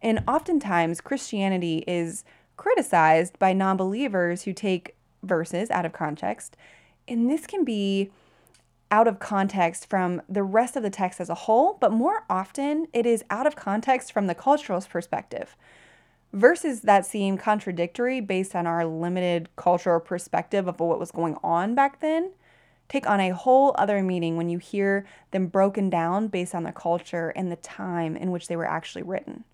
And 0.00 0.22
oftentimes 0.28 1.00
Christianity 1.00 1.84
is 1.86 2.24
criticized 2.56 3.38
by 3.38 3.52
non-believers 3.52 4.42
who 4.42 4.52
take 4.52 4.94
verses 5.22 5.70
out 5.70 5.84
of 5.84 5.92
context. 5.92 6.56
And 7.06 7.30
this 7.30 7.46
can 7.46 7.64
be 7.64 8.10
out 8.90 9.08
of 9.08 9.18
context 9.18 9.88
from 9.90 10.22
the 10.28 10.42
rest 10.42 10.76
of 10.76 10.82
the 10.82 10.90
text 10.90 11.20
as 11.20 11.28
a 11.28 11.34
whole, 11.34 11.76
but 11.80 11.92
more 11.92 12.24
often 12.30 12.86
it 12.92 13.06
is 13.06 13.24
out 13.30 13.46
of 13.46 13.56
context 13.56 14.12
from 14.12 14.26
the 14.26 14.34
cultural 14.34 14.80
perspective. 14.80 15.56
Verses 16.32 16.82
that 16.82 17.06
seem 17.06 17.38
contradictory 17.38 18.20
based 18.20 18.54
on 18.54 18.66
our 18.66 18.84
limited 18.84 19.48
cultural 19.56 20.00
perspective 20.00 20.68
of 20.68 20.80
what 20.80 20.98
was 20.98 21.10
going 21.10 21.36
on 21.42 21.74
back 21.74 22.00
then 22.00 22.32
take 22.88 23.08
on 23.08 23.20
a 23.20 23.34
whole 23.34 23.74
other 23.78 24.02
meaning 24.02 24.36
when 24.36 24.48
you 24.48 24.58
hear 24.58 25.06
them 25.30 25.46
broken 25.46 25.90
down 25.90 26.28
based 26.28 26.54
on 26.54 26.62
the 26.62 26.72
culture 26.72 27.30
and 27.30 27.52
the 27.52 27.56
time 27.56 28.16
in 28.16 28.30
which 28.30 28.48
they 28.48 28.56
were 28.56 28.68
actually 28.68 29.02
written. 29.02 29.44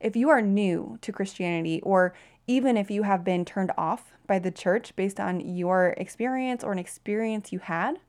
If 0.00 0.16
you 0.16 0.30
are 0.30 0.42
new 0.42 0.98
to 1.02 1.12
Christianity, 1.12 1.80
or 1.82 2.14
even 2.46 2.76
if 2.76 2.90
you 2.90 3.04
have 3.04 3.24
been 3.24 3.44
turned 3.44 3.70
off 3.78 4.12
by 4.26 4.38
the 4.38 4.50
church 4.50 4.96
based 4.96 5.20
on 5.20 5.40
your 5.40 5.94
experience 5.96 6.64
or 6.64 6.72
an 6.72 6.78
experience 6.78 7.52
you 7.52 7.60
had, 7.60 8.00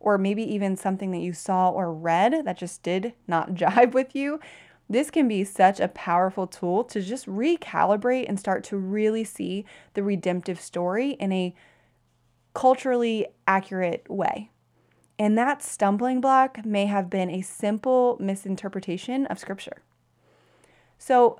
or 0.00 0.18
maybe 0.18 0.42
even 0.42 0.76
something 0.76 1.10
that 1.10 1.18
you 1.18 1.32
saw 1.32 1.70
or 1.70 1.92
read 1.92 2.44
that 2.44 2.58
just 2.58 2.82
did 2.82 3.12
not 3.26 3.54
jive 3.54 3.92
with 3.92 4.14
you, 4.14 4.40
this 4.88 5.10
can 5.10 5.26
be 5.26 5.42
such 5.42 5.80
a 5.80 5.88
powerful 5.88 6.46
tool 6.46 6.84
to 6.84 7.02
just 7.02 7.26
recalibrate 7.26 8.26
and 8.28 8.38
start 8.38 8.62
to 8.64 8.76
really 8.76 9.24
see 9.24 9.64
the 9.94 10.02
redemptive 10.02 10.60
story 10.60 11.12
in 11.12 11.32
a 11.32 11.54
culturally 12.56 13.26
accurate 13.46 14.08
way. 14.08 14.50
And 15.18 15.36
that 15.36 15.62
stumbling 15.62 16.22
block 16.22 16.64
may 16.64 16.86
have 16.86 17.10
been 17.10 17.28
a 17.30 17.42
simple 17.42 18.16
misinterpretation 18.18 19.26
of 19.26 19.38
Scripture. 19.38 19.82
So, 20.96 21.38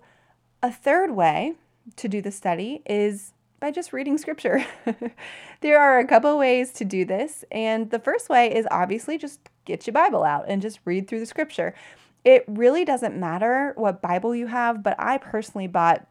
a 0.62 0.70
third 0.70 1.12
way 1.12 1.54
to 1.96 2.08
do 2.08 2.20
the 2.20 2.30
study 2.30 2.82
is 2.84 3.32
by 3.60 3.70
just 3.70 3.94
reading 3.94 4.18
scripture. 4.18 4.66
there 5.62 5.80
are 5.80 5.98
a 5.98 6.06
couple 6.06 6.36
ways 6.36 6.72
to 6.72 6.84
do 6.84 7.06
this, 7.06 7.44
and 7.50 7.90
the 7.90 7.98
first 7.98 8.28
way 8.28 8.54
is 8.54 8.66
obviously 8.70 9.16
just 9.16 9.40
get 9.64 9.86
your 9.86 9.94
Bible 9.94 10.24
out 10.24 10.44
and 10.48 10.60
just 10.60 10.80
read 10.84 11.08
through 11.08 11.20
the 11.20 11.26
scripture. 11.26 11.74
It 12.24 12.44
really 12.46 12.84
doesn't 12.84 13.18
matter 13.18 13.72
what 13.76 14.02
Bible 14.02 14.34
you 14.34 14.48
have, 14.48 14.82
but 14.82 14.96
I 14.98 15.16
personally 15.16 15.68
bought 15.68 16.06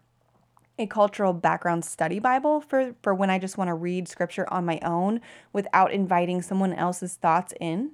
a 0.78 0.86
cultural 0.86 1.34
background 1.34 1.86
study 1.86 2.20
Bible 2.20 2.62
for, 2.62 2.96
for 3.02 3.14
when 3.14 3.30
I 3.30 3.40
just 3.40 3.58
want 3.58 3.70
to 3.70 3.74
read 3.74 4.08
scripture 4.08 4.52
on 4.52 4.66
my 4.66 4.80
own 4.84 5.22
without 5.54 5.92
inviting 5.92 6.42
someone 6.42 6.74
else's 6.74 7.16
thoughts 7.16 7.54
in, 7.60 7.92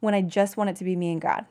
when 0.00 0.14
I 0.14 0.22
just 0.22 0.56
want 0.56 0.70
it 0.70 0.76
to 0.76 0.84
be 0.84 0.96
me 0.96 1.12
and 1.12 1.20
God. 1.20 1.46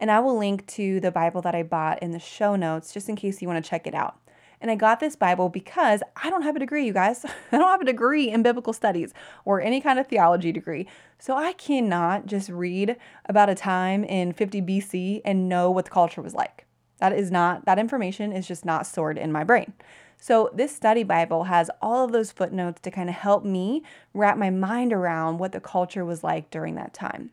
And 0.00 0.10
I 0.10 0.20
will 0.20 0.38
link 0.38 0.66
to 0.68 1.00
the 1.00 1.10
Bible 1.10 1.42
that 1.42 1.54
I 1.54 1.62
bought 1.62 2.02
in 2.02 2.12
the 2.12 2.18
show 2.18 2.56
notes 2.56 2.92
just 2.92 3.08
in 3.08 3.16
case 3.16 3.40
you 3.40 3.48
want 3.48 3.62
to 3.62 3.68
check 3.68 3.86
it 3.86 3.94
out. 3.94 4.18
And 4.60 4.70
I 4.70 4.74
got 4.74 4.98
this 4.98 5.14
Bible 5.14 5.48
because 5.48 6.02
I 6.16 6.30
don't 6.30 6.42
have 6.42 6.56
a 6.56 6.58
degree, 6.58 6.84
you 6.84 6.92
guys. 6.92 7.24
I 7.52 7.58
don't 7.58 7.70
have 7.70 7.80
a 7.80 7.84
degree 7.84 8.28
in 8.28 8.42
biblical 8.42 8.72
studies 8.72 9.14
or 9.44 9.60
any 9.60 9.80
kind 9.80 9.98
of 9.98 10.08
theology 10.08 10.52
degree. 10.52 10.88
So 11.18 11.36
I 11.36 11.52
cannot 11.52 12.26
just 12.26 12.48
read 12.48 12.96
about 13.26 13.48
a 13.48 13.54
time 13.54 14.04
in 14.04 14.32
50 14.32 14.62
BC 14.62 15.20
and 15.24 15.48
know 15.48 15.70
what 15.70 15.84
the 15.84 15.90
culture 15.90 16.22
was 16.22 16.34
like. 16.34 16.66
That 16.98 17.12
is 17.12 17.30
not, 17.30 17.64
that 17.66 17.78
information 17.78 18.32
is 18.32 18.48
just 18.48 18.64
not 18.64 18.86
stored 18.86 19.18
in 19.18 19.30
my 19.30 19.44
brain. 19.44 19.72
So, 20.20 20.50
this 20.52 20.74
study 20.74 21.04
Bible 21.04 21.44
has 21.44 21.70
all 21.80 22.04
of 22.04 22.12
those 22.12 22.32
footnotes 22.32 22.80
to 22.80 22.90
kind 22.90 23.08
of 23.08 23.14
help 23.14 23.44
me 23.44 23.84
wrap 24.12 24.36
my 24.36 24.50
mind 24.50 24.92
around 24.92 25.38
what 25.38 25.52
the 25.52 25.60
culture 25.60 26.04
was 26.04 26.24
like 26.24 26.50
during 26.50 26.74
that 26.74 26.92
time. 26.92 27.30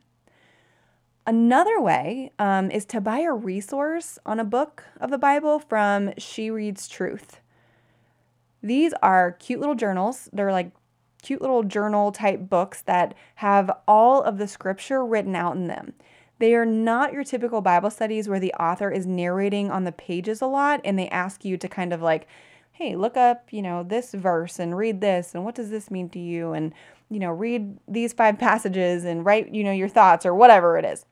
Another 1.26 1.80
way 1.80 2.30
um, 2.38 2.70
is 2.70 2.84
to 2.86 3.00
buy 3.00 3.18
a 3.18 3.32
resource 3.32 4.20
on 4.24 4.38
a 4.38 4.44
book 4.44 4.84
of 5.00 5.10
the 5.10 5.18
Bible 5.18 5.58
from 5.58 6.12
She 6.16 6.48
Reads 6.48 6.86
Truth. 6.86 7.40
These 8.62 8.94
are 9.02 9.32
cute 9.32 9.58
little 9.58 9.74
journals. 9.74 10.28
They're 10.32 10.52
like 10.52 10.70
cute 11.22 11.40
little 11.40 11.64
journal 11.64 12.12
type 12.12 12.48
books 12.48 12.82
that 12.82 13.14
have 13.36 13.68
all 13.88 14.22
of 14.22 14.38
the 14.38 14.46
scripture 14.46 15.04
written 15.04 15.34
out 15.34 15.56
in 15.56 15.66
them. 15.66 15.94
They 16.38 16.54
are 16.54 16.66
not 16.66 17.12
your 17.12 17.24
typical 17.24 17.60
Bible 17.60 17.90
studies 17.90 18.28
where 18.28 18.38
the 18.38 18.54
author 18.54 18.92
is 18.92 19.06
narrating 19.06 19.72
on 19.72 19.82
the 19.82 19.92
pages 19.92 20.40
a 20.40 20.46
lot 20.46 20.80
and 20.84 20.96
they 20.96 21.08
ask 21.08 21.44
you 21.44 21.56
to 21.56 21.68
kind 21.68 21.92
of 21.92 22.00
like, 22.00 22.28
hey, 22.76 22.94
look 22.94 23.16
up, 23.16 23.48
you 23.50 23.62
know, 23.62 23.82
this 23.82 24.12
verse 24.12 24.58
and 24.58 24.76
read 24.76 25.00
this 25.00 25.34
and 25.34 25.44
what 25.44 25.54
does 25.54 25.70
this 25.70 25.90
mean 25.90 26.08
to 26.10 26.18
you? 26.18 26.52
And, 26.52 26.74
you 27.10 27.18
know, 27.18 27.30
read 27.30 27.78
these 27.88 28.12
five 28.12 28.38
passages 28.38 29.04
and 29.04 29.24
write, 29.24 29.54
you 29.54 29.64
know, 29.64 29.72
your 29.72 29.88
thoughts 29.88 30.26
or 30.26 30.34
whatever 30.34 30.78
it 30.78 30.84
is 30.84 31.04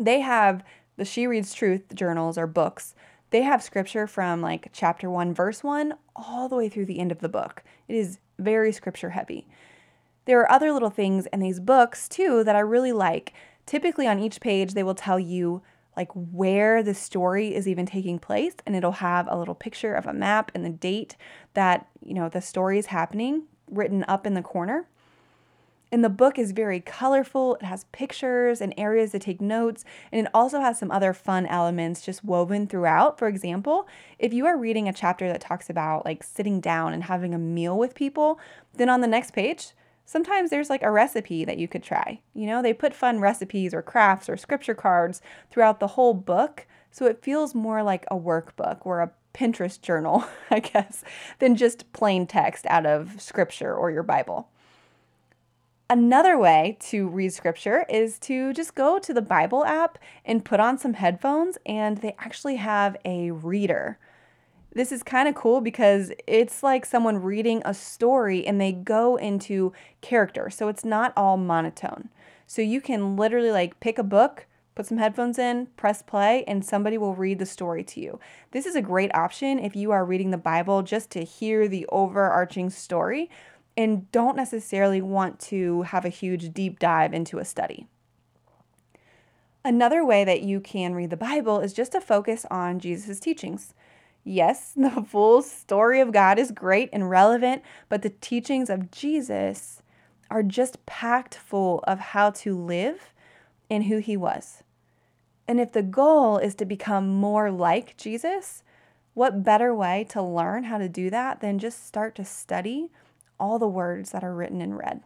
they 0.00 0.20
have 0.20 0.64
the 0.96 1.04
She 1.04 1.26
Reads 1.26 1.52
Truth 1.52 1.94
journals 1.94 2.38
or 2.38 2.46
books. 2.46 2.94
They 3.30 3.42
have 3.42 3.62
scripture 3.62 4.06
from 4.06 4.40
like 4.40 4.70
chapter 4.72 5.08
1, 5.08 5.34
verse 5.34 5.62
1, 5.62 5.94
all 6.16 6.48
the 6.48 6.56
way 6.56 6.68
through 6.68 6.86
the 6.86 6.98
end 6.98 7.12
of 7.12 7.20
the 7.20 7.28
book. 7.28 7.62
It 7.86 7.94
is 7.94 8.18
very 8.38 8.72
scripture 8.72 9.10
heavy. 9.10 9.46
There 10.24 10.40
are 10.40 10.50
other 10.50 10.72
little 10.72 10.90
things 10.90 11.26
in 11.26 11.40
these 11.40 11.60
books 11.60 12.08
too 12.08 12.42
that 12.44 12.56
I 12.56 12.60
really 12.60 12.92
like. 12.92 13.32
Typically, 13.66 14.06
on 14.08 14.18
each 14.18 14.40
page, 14.40 14.74
they 14.74 14.82
will 14.82 14.94
tell 14.94 15.20
you 15.20 15.62
like 15.96 16.10
where 16.12 16.82
the 16.82 16.94
story 16.94 17.54
is 17.54 17.66
even 17.68 17.86
taking 17.86 18.18
place, 18.18 18.54
and 18.66 18.76
it'll 18.76 18.92
have 18.92 19.26
a 19.28 19.36
little 19.36 19.54
picture 19.54 19.94
of 19.94 20.06
a 20.06 20.12
map 20.12 20.50
and 20.54 20.64
the 20.64 20.70
date 20.70 21.16
that 21.54 21.88
you 22.04 22.14
know 22.14 22.28
the 22.28 22.40
story 22.40 22.78
is 22.78 22.86
happening 22.86 23.42
written 23.70 24.04
up 24.08 24.26
in 24.26 24.34
the 24.34 24.42
corner. 24.42 24.86
And 25.92 26.04
the 26.04 26.08
book 26.08 26.38
is 26.38 26.52
very 26.52 26.78
colorful. 26.78 27.56
It 27.56 27.64
has 27.64 27.84
pictures 27.90 28.60
and 28.60 28.72
areas 28.76 29.10
to 29.10 29.18
take 29.18 29.40
notes, 29.40 29.84
and 30.12 30.24
it 30.24 30.30
also 30.32 30.60
has 30.60 30.78
some 30.78 30.92
other 30.92 31.12
fun 31.12 31.46
elements 31.46 32.02
just 32.02 32.24
woven 32.24 32.68
throughout. 32.68 33.18
For 33.18 33.26
example, 33.26 33.88
if 34.18 34.32
you 34.32 34.46
are 34.46 34.56
reading 34.56 34.88
a 34.88 34.92
chapter 34.92 35.26
that 35.28 35.40
talks 35.40 35.68
about 35.68 36.04
like 36.04 36.22
sitting 36.22 36.60
down 36.60 36.92
and 36.92 37.04
having 37.04 37.34
a 37.34 37.38
meal 37.38 37.76
with 37.76 37.96
people, 37.96 38.38
then 38.74 38.88
on 38.88 39.00
the 39.00 39.08
next 39.08 39.32
page, 39.32 39.72
sometimes 40.10 40.50
there's 40.50 40.68
like 40.68 40.82
a 40.82 40.90
recipe 40.90 41.44
that 41.44 41.56
you 41.56 41.68
could 41.68 41.84
try. 41.84 42.20
You 42.34 42.48
know, 42.48 42.62
they 42.62 42.72
put 42.72 42.94
fun 42.94 43.20
recipes 43.20 43.72
or 43.72 43.80
crafts 43.80 44.28
or 44.28 44.36
scripture 44.36 44.74
cards 44.74 45.22
throughout 45.52 45.78
the 45.78 45.86
whole 45.86 46.14
book, 46.14 46.66
so 46.90 47.06
it 47.06 47.22
feels 47.22 47.54
more 47.54 47.84
like 47.84 48.04
a 48.10 48.16
workbook 48.16 48.78
or 48.80 49.00
a 49.00 49.12
Pinterest 49.32 49.80
journal, 49.80 50.24
I 50.50 50.58
guess, 50.58 51.04
than 51.38 51.54
just 51.54 51.92
plain 51.92 52.26
text 52.26 52.66
out 52.66 52.86
of 52.86 53.22
scripture 53.22 53.72
or 53.72 53.92
your 53.92 54.02
Bible. 54.02 54.48
Another 55.88 56.36
way 56.36 56.76
to 56.80 57.06
read 57.06 57.32
scripture 57.32 57.86
is 57.88 58.18
to 58.20 58.52
just 58.52 58.74
go 58.74 58.98
to 58.98 59.14
the 59.14 59.22
Bible 59.22 59.64
app 59.64 59.96
and 60.24 60.44
put 60.44 60.58
on 60.58 60.76
some 60.76 60.94
headphones, 60.94 61.56
and 61.64 61.98
they 61.98 62.16
actually 62.18 62.56
have 62.56 62.96
a 63.04 63.30
reader. 63.30 63.96
This 64.72 64.92
is 64.92 65.02
kind 65.02 65.28
of 65.28 65.34
cool 65.34 65.60
because 65.60 66.12
it's 66.26 66.62
like 66.62 66.86
someone 66.86 67.22
reading 67.22 67.60
a 67.64 67.74
story 67.74 68.46
and 68.46 68.60
they 68.60 68.72
go 68.72 69.16
into 69.16 69.72
character. 70.00 70.48
So 70.48 70.68
it's 70.68 70.84
not 70.84 71.12
all 71.16 71.36
monotone. 71.36 72.08
So 72.46 72.62
you 72.62 72.80
can 72.80 73.16
literally 73.16 73.50
like 73.50 73.80
pick 73.80 73.98
a 73.98 74.04
book, 74.04 74.46
put 74.76 74.86
some 74.86 74.98
headphones 74.98 75.38
in, 75.38 75.66
press 75.76 76.02
play, 76.02 76.44
and 76.46 76.64
somebody 76.64 76.98
will 76.98 77.14
read 77.16 77.40
the 77.40 77.46
story 77.46 77.82
to 77.84 78.00
you. 78.00 78.20
This 78.52 78.64
is 78.64 78.76
a 78.76 78.82
great 78.82 79.14
option 79.14 79.58
if 79.58 79.74
you 79.74 79.90
are 79.90 80.04
reading 80.04 80.30
the 80.30 80.38
Bible 80.38 80.82
just 80.82 81.10
to 81.10 81.24
hear 81.24 81.66
the 81.66 81.86
overarching 81.90 82.70
story 82.70 83.28
and 83.76 84.10
don't 84.12 84.36
necessarily 84.36 85.00
want 85.00 85.40
to 85.40 85.82
have 85.82 86.04
a 86.04 86.10
huge 86.10 86.52
deep 86.52 86.78
dive 86.78 87.12
into 87.12 87.38
a 87.38 87.44
study. 87.44 87.86
Another 89.64 90.04
way 90.04 90.24
that 90.24 90.42
you 90.42 90.60
can 90.60 90.94
read 90.94 91.10
the 91.10 91.16
Bible 91.16 91.60
is 91.60 91.72
just 91.72 91.92
to 91.92 92.00
focus 92.00 92.46
on 92.50 92.78
Jesus' 92.78 93.20
teachings. 93.20 93.74
Yes, 94.24 94.72
the 94.76 95.04
full 95.06 95.42
story 95.42 96.00
of 96.00 96.12
God 96.12 96.38
is 96.38 96.50
great 96.50 96.88
and 96.92 97.10
relevant, 97.10 97.62
but 97.88 98.02
the 98.02 98.10
teachings 98.10 98.70
of 98.70 98.90
Jesus 98.90 99.82
are 100.30 100.42
just 100.42 100.84
packed 100.86 101.34
full 101.34 101.80
of 101.86 101.98
how 101.98 102.30
to 102.30 102.56
live 102.56 103.12
and 103.68 103.84
who 103.84 103.98
he 103.98 104.16
was. 104.16 104.62
And 105.48 105.58
if 105.58 105.72
the 105.72 105.82
goal 105.82 106.38
is 106.38 106.54
to 106.56 106.64
become 106.64 107.08
more 107.08 107.50
like 107.50 107.96
Jesus, 107.96 108.62
what 109.14 109.42
better 109.42 109.74
way 109.74 110.06
to 110.10 110.22
learn 110.22 110.64
how 110.64 110.78
to 110.78 110.88
do 110.88 111.10
that 111.10 111.40
than 111.40 111.58
just 111.58 111.86
start 111.86 112.14
to 112.14 112.24
study 112.24 112.90
all 113.38 113.58
the 113.58 113.66
words 113.66 114.10
that 114.10 114.22
are 114.22 114.34
written 114.34 114.60
in 114.60 114.74
red. 114.74 115.00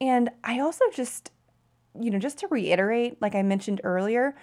And 0.00 0.30
I 0.42 0.58
also 0.58 0.86
just, 0.92 1.30
you 1.98 2.10
know, 2.10 2.18
just 2.18 2.38
to 2.38 2.48
reiterate, 2.48 3.20
like 3.20 3.34
I 3.34 3.42
mentioned 3.42 3.80
earlier, 3.84 4.34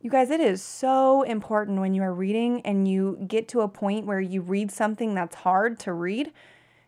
you 0.00 0.08
guys, 0.08 0.30
it 0.30 0.40
is 0.40 0.62
so 0.62 1.22
important 1.22 1.78
when 1.78 1.92
you 1.92 2.02
are 2.02 2.14
reading 2.14 2.62
and 2.62 2.88
you 2.88 3.18
get 3.28 3.48
to 3.48 3.60
a 3.60 3.68
point 3.68 4.06
where 4.06 4.20
you 4.20 4.40
read 4.40 4.70
something 4.70 5.14
that's 5.14 5.36
hard 5.36 5.78
to 5.80 5.92
read, 5.92 6.32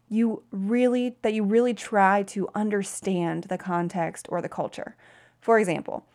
you 0.09 0.43
really, 0.51 1.17
that 1.21 1.35
you 1.35 1.45
really 1.45 1.75
try 1.75 2.23
to 2.23 2.49
understand 2.55 3.45
the 3.45 3.59
context 3.59 4.27
or 4.31 4.41
the 4.41 4.49
culture. 4.49 4.97
For 5.41 5.59
example, 5.59 6.07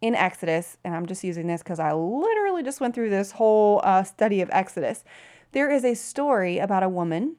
in 0.00 0.16
Exodus, 0.16 0.76
and 0.82 0.92
I'm 0.92 1.06
just 1.06 1.22
using 1.22 1.46
this 1.46 1.62
because 1.62 1.78
I 1.78 1.92
literally 1.92 2.64
just 2.64 2.80
went 2.80 2.96
through 2.96 3.10
this 3.10 3.32
whole 3.32 3.80
uh, 3.84 4.02
study 4.02 4.40
of 4.40 4.50
Exodus, 4.52 5.04
there 5.52 5.70
is 5.70 5.84
a 5.84 5.94
story 5.94 6.58
about 6.58 6.82
a 6.82 6.88
woman 6.88 7.36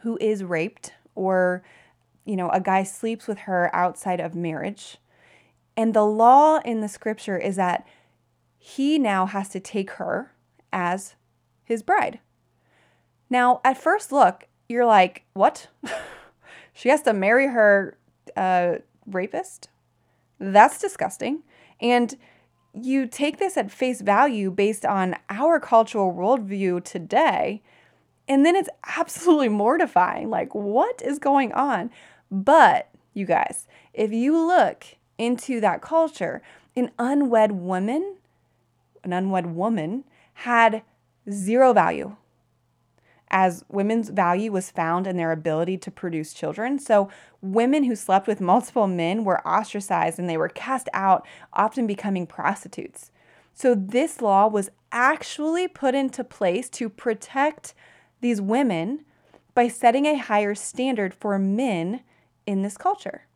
who 0.00 0.18
is 0.20 0.42
raped 0.42 0.92
or 1.14 1.62
you 2.24 2.36
know 2.36 2.48
a 2.50 2.60
guy 2.60 2.82
sleeps 2.82 3.26
with 3.26 3.38
her 3.40 3.74
outside 3.74 4.18
of 4.18 4.34
marriage 4.34 4.98
and 5.76 5.94
the 5.94 6.04
law 6.04 6.58
in 6.64 6.80
the 6.80 6.88
scripture 6.88 7.38
is 7.38 7.56
that 7.56 7.86
he 8.64 8.98
now 8.98 9.26
has 9.26 9.48
to 9.48 9.60
take 9.60 9.90
her 9.92 10.32
as 10.72 11.14
his 11.64 11.82
bride 11.82 12.18
now 13.28 13.60
at 13.64 13.76
first 13.76 14.12
look 14.12 14.46
you're 14.68 14.86
like 14.86 15.24
what 15.34 15.68
she 16.72 16.88
has 16.88 17.02
to 17.02 17.12
marry 17.12 17.48
her 17.48 17.96
uh, 18.36 18.74
rapist 19.06 19.68
that's 20.38 20.80
disgusting 20.80 21.42
and 21.80 22.16
you 22.72 23.06
take 23.06 23.38
this 23.38 23.56
at 23.56 23.70
face 23.70 24.00
value 24.00 24.50
based 24.50 24.84
on 24.84 25.14
our 25.30 25.60
cultural 25.60 26.12
worldview 26.12 26.82
today 26.82 27.62
and 28.28 28.44
then 28.44 28.56
it's 28.56 28.68
absolutely 28.96 29.48
mortifying. 29.48 30.30
Like, 30.30 30.54
what 30.54 31.02
is 31.02 31.18
going 31.18 31.52
on? 31.52 31.90
But, 32.30 32.88
you 33.12 33.26
guys, 33.26 33.68
if 33.92 34.12
you 34.12 34.36
look 34.36 34.84
into 35.18 35.60
that 35.60 35.82
culture, 35.82 36.42
an 36.76 36.90
unwed 36.98 37.52
woman, 37.52 38.16
an 39.04 39.12
unwed 39.12 39.46
woman 39.46 40.04
had 40.34 40.82
zero 41.30 41.72
value 41.72 42.16
as 43.34 43.64
women's 43.68 44.10
value 44.10 44.52
was 44.52 44.70
found 44.70 45.08
in 45.08 45.16
their 45.16 45.32
ability 45.32 45.76
to 45.76 45.90
produce 45.90 46.32
children. 46.32 46.78
So, 46.78 47.10
women 47.40 47.82
who 47.82 47.96
slept 47.96 48.28
with 48.28 48.40
multiple 48.40 48.86
men 48.86 49.24
were 49.24 49.46
ostracized 49.46 50.20
and 50.20 50.30
they 50.30 50.36
were 50.36 50.48
cast 50.48 50.88
out, 50.92 51.26
often 51.52 51.86
becoming 51.86 52.28
prostitutes. 52.28 53.10
So, 53.52 53.74
this 53.74 54.22
law 54.22 54.46
was 54.46 54.70
actually 54.92 55.66
put 55.66 55.96
into 55.96 56.22
place 56.22 56.68
to 56.70 56.88
protect 56.88 57.74
these 58.20 58.40
women 58.40 59.04
by 59.52 59.66
setting 59.66 60.06
a 60.06 60.16
higher 60.16 60.54
standard 60.54 61.12
for 61.12 61.36
men 61.36 62.02
in 62.46 62.62
this 62.62 62.76
culture. 62.76 63.26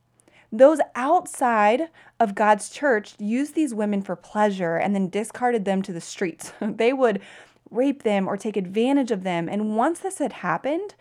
Those 0.50 0.80
outside 0.94 1.88
of 2.18 2.34
God's 2.34 2.70
church 2.70 3.14
used 3.18 3.54
these 3.54 3.74
women 3.74 4.02
for 4.02 4.16
pleasure 4.16 4.76
and 4.76 4.94
then 4.94 5.10
discarded 5.10 5.64
them 5.64 5.82
to 5.82 5.92
the 5.92 6.00
streets. 6.00 6.52
they 6.60 6.92
would 6.92 7.20
rape 7.70 8.02
them 8.02 8.26
or 8.26 8.36
take 8.36 8.56
advantage 8.56 9.10
of 9.10 9.24
them. 9.24 9.48
And 9.48 9.76
once 9.76 10.00
this 10.00 10.18
had 10.18 10.34
happened, 10.34 10.94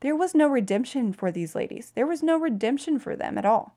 there 0.00 0.16
was 0.16 0.34
no 0.34 0.48
redemption 0.48 1.12
for 1.12 1.30
these 1.30 1.54
ladies. 1.54 1.92
There 1.94 2.06
was 2.06 2.22
no 2.22 2.38
redemption 2.38 2.98
for 2.98 3.16
them 3.16 3.38
at 3.38 3.46
all. 3.46 3.74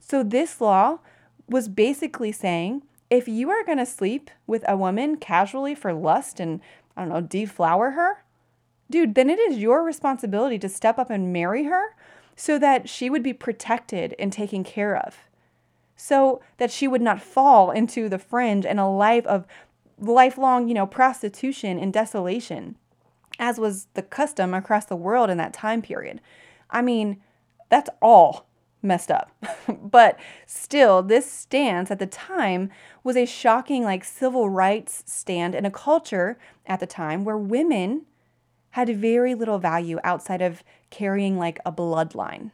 So 0.00 0.22
this 0.22 0.60
law 0.60 0.98
was 1.48 1.68
basically 1.68 2.32
saying 2.32 2.82
if 3.10 3.26
you 3.26 3.50
are 3.50 3.64
going 3.64 3.78
to 3.78 3.86
sleep 3.86 4.30
with 4.46 4.64
a 4.68 4.76
woman 4.76 5.16
casually 5.16 5.74
for 5.74 5.94
lust 5.94 6.40
and, 6.40 6.60
I 6.96 7.02
don't 7.02 7.08
know, 7.08 7.20
deflower 7.22 7.92
her, 7.92 8.22
dude, 8.90 9.14
then 9.14 9.30
it 9.30 9.38
is 9.38 9.58
your 9.58 9.82
responsibility 9.82 10.58
to 10.58 10.68
step 10.68 10.98
up 10.98 11.08
and 11.08 11.32
marry 11.32 11.64
her 11.64 11.94
so 12.38 12.56
that 12.56 12.88
she 12.88 13.10
would 13.10 13.22
be 13.22 13.32
protected 13.32 14.14
and 14.16 14.32
taken 14.32 14.62
care 14.62 14.96
of. 14.96 15.18
So 15.96 16.40
that 16.58 16.70
she 16.70 16.86
would 16.86 17.02
not 17.02 17.20
fall 17.20 17.72
into 17.72 18.08
the 18.08 18.18
fringe 18.18 18.64
and 18.64 18.78
a 18.78 18.86
life 18.86 19.26
of 19.26 19.44
lifelong, 19.98 20.68
you 20.68 20.74
know, 20.74 20.86
prostitution 20.86 21.80
and 21.80 21.92
desolation, 21.92 22.76
as 23.40 23.58
was 23.58 23.88
the 23.94 24.02
custom 24.02 24.54
across 24.54 24.84
the 24.84 24.94
world 24.94 25.30
in 25.30 25.36
that 25.38 25.52
time 25.52 25.82
period. 25.82 26.20
I 26.70 26.80
mean, 26.80 27.20
that's 27.70 27.90
all 28.00 28.46
messed 28.82 29.10
up. 29.10 29.32
but 29.82 30.16
still, 30.46 31.02
this 31.02 31.28
stance 31.28 31.90
at 31.90 31.98
the 31.98 32.06
time 32.06 32.70
was 33.02 33.16
a 33.16 33.26
shocking, 33.26 33.82
like, 33.82 34.04
civil 34.04 34.48
rights 34.48 35.02
stand 35.06 35.56
in 35.56 35.66
a 35.66 35.72
culture 35.72 36.38
at 36.66 36.78
the 36.78 36.86
time 36.86 37.24
where 37.24 37.36
women 37.36 38.02
had 38.70 38.88
very 38.96 39.34
little 39.34 39.58
value 39.58 39.98
outside 40.04 40.42
of 40.42 40.62
carrying, 40.90 41.38
like, 41.38 41.58
a 41.64 41.72
bloodline. 41.72 42.50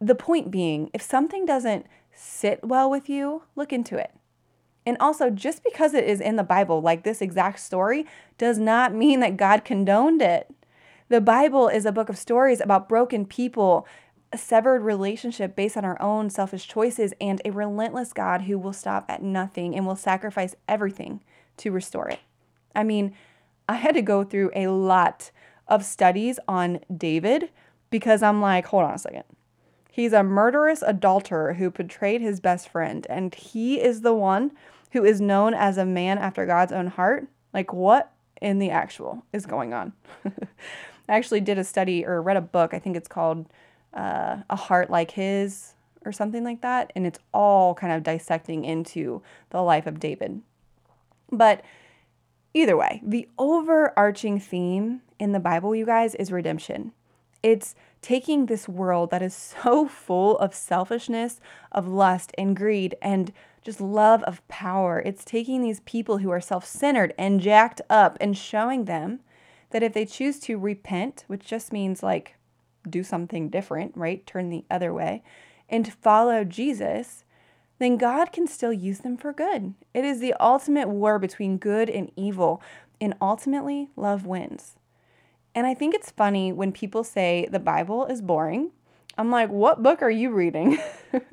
The 0.00 0.14
point 0.14 0.50
being, 0.50 0.90
if 0.92 1.02
something 1.02 1.44
doesn't 1.44 1.86
sit 2.14 2.64
well 2.64 2.90
with 2.90 3.08
you, 3.08 3.42
look 3.54 3.72
into 3.72 3.96
it. 3.96 4.12
And 4.86 4.96
also, 4.98 5.30
just 5.30 5.62
because 5.62 5.94
it 5.94 6.04
is 6.04 6.20
in 6.20 6.36
the 6.36 6.42
Bible, 6.42 6.80
like 6.80 7.04
this 7.04 7.20
exact 7.20 7.60
story, 7.60 8.06
does 8.38 8.58
not 8.58 8.94
mean 8.94 9.20
that 9.20 9.36
God 9.36 9.64
condoned 9.64 10.22
it. 10.22 10.52
The 11.08 11.20
Bible 11.20 11.68
is 11.68 11.84
a 11.84 11.92
book 11.92 12.08
of 12.08 12.16
stories 12.16 12.60
about 12.60 12.88
broken 12.88 13.26
people 13.26 13.86
a 14.32 14.38
severed 14.38 14.82
relationship 14.82 15.56
based 15.56 15.76
on 15.76 15.84
our 15.84 16.00
own 16.00 16.30
selfish 16.30 16.68
choices, 16.68 17.12
and 17.20 17.40
a 17.44 17.50
relentless 17.50 18.12
God 18.12 18.42
who 18.42 18.58
will 18.58 18.72
stop 18.72 19.04
at 19.08 19.22
nothing 19.22 19.74
and 19.74 19.86
will 19.86 19.96
sacrifice 19.96 20.54
everything 20.68 21.22
to 21.58 21.72
restore 21.72 22.08
it. 22.08 22.20
I 22.74 22.84
mean, 22.84 23.14
I 23.70 23.74
had 23.74 23.94
to 23.94 24.02
go 24.02 24.24
through 24.24 24.50
a 24.52 24.66
lot 24.66 25.30
of 25.68 25.84
studies 25.84 26.40
on 26.48 26.80
David 26.94 27.50
because 27.88 28.20
I'm 28.20 28.40
like, 28.40 28.66
hold 28.66 28.82
on 28.82 28.94
a 28.94 28.98
second. 28.98 29.22
He's 29.92 30.12
a 30.12 30.24
murderous 30.24 30.82
adulterer 30.82 31.54
who 31.54 31.70
betrayed 31.70 32.20
his 32.20 32.40
best 32.40 32.68
friend, 32.68 33.06
and 33.08 33.32
he 33.32 33.80
is 33.80 34.00
the 34.00 34.12
one 34.12 34.50
who 34.90 35.04
is 35.04 35.20
known 35.20 35.54
as 35.54 35.78
a 35.78 35.84
man 35.84 36.18
after 36.18 36.46
God's 36.46 36.72
own 36.72 36.88
heart. 36.88 37.28
Like, 37.54 37.72
what 37.72 38.10
in 38.42 38.58
the 38.58 38.70
actual 38.70 39.24
is 39.32 39.46
going 39.46 39.72
on? 39.72 39.92
I 40.24 40.30
actually 41.08 41.40
did 41.40 41.56
a 41.56 41.62
study 41.62 42.04
or 42.04 42.20
read 42.20 42.36
a 42.36 42.40
book, 42.40 42.74
I 42.74 42.80
think 42.80 42.96
it's 42.96 43.06
called 43.06 43.46
uh, 43.94 44.38
a 44.50 44.56
heart 44.56 44.90
like 44.90 45.12
his 45.12 45.74
or 46.04 46.10
something 46.10 46.42
like 46.42 46.62
that. 46.62 46.92
And 46.96 47.06
it's 47.06 47.20
all 47.32 47.76
kind 47.76 47.92
of 47.92 48.02
dissecting 48.02 48.64
into 48.64 49.22
the 49.50 49.62
life 49.62 49.86
of 49.86 50.00
David. 50.00 50.40
But 51.30 51.62
either 52.54 52.76
way, 52.76 53.00
the 53.04 53.28
overarching 53.38 54.40
theme 54.40 55.02
in 55.18 55.32
the 55.32 55.40
Bible, 55.40 55.74
you 55.74 55.86
guys, 55.86 56.14
is 56.14 56.32
redemption. 56.32 56.92
It's 57.42 57.74
taking 58.02 58.46
this 58.46 58.68
world 58.68 59.10
that 59.10 59.22
is 59.22 59.34
so 59.62 59.86
full 59.86 60.38
of 60.38 60.54
selfishness, 60.54 61.40
of 61.72 61.88
lust 61.88 62.32
and 62.36 62.56
greed, 62.56 62.94
and 63.00 63.32
just 63.62 63.80
love 63.80 64.22
of 64.24 64.46
power. 64.48 65.00
It's 65.04 65.24
taking 65.24 65.62
these 65.62 65.80
people 65.80 66.18
who 66.18 66.30
are 66.30 66.40
self 66.40 66.64
centered 66.64 67.14
and 67.18 67.40
jacked 67.40 67.80
up 67.90 68.16
and 68.20 68.36
showing 68.36 68.86
them 68.86 69.20
that 69.70 69.82
if 69.82 69.92
they 69.92 70.06
choose 70.06 70.40
to 70.40 70.58
repent, 70.58 71.24
which 71.26 71.44
just 71.44 71.72
means 71.72 72.02
like 72.02 72.36
do 72.88 73.02
something 73.02 73.48
different, 73.50 73.96
right? 73.96 74.26
Turn 74.26 74.48
the 74.48 74.64
other 74.70 74.92
way 74.92 75.22
and 75.68 75.92
follow 75.92 76.44
Jesus, 76.44 77.24
then 77.80 77.96
God 77.96 78.30
can 78.30 78.46
still 78.46 78.72
use 78.72 78.98
them 78.98 79.16
for 79.16 79.32
good. 79.32 79.74
It 79.94 80.04
is 80.04 80.20
the 80.20 80.34
ultimate 80.34 80.88
war 80.88 81.18
between 81.18 81.56
good 81.56 81.90
and 81.90 82.12
evil, 82.14 82.62
and 83.00 83.14
ultimately, 83.20 83.88
love 83.96 84.26
wins. 84.26 84.76
And 85.54 85.66
I 85.66 85.74
think 85.74 85.94
it's 85.94 86.10
funny 86.10 86.52
when 86.52 86.72
people 86.72 87.02
say 87.02 87.48
the 87.50 87.58
Bible 87.58 88.04
is 88.04 88.20
boring 88.20 88.70
I'm 89.18 89.30
like, 89.30 89.50
what 89.50 89.82
book 89.82 90.02
are 90.02 90.10
you 90.10 90.30
reading? 90.30 90.78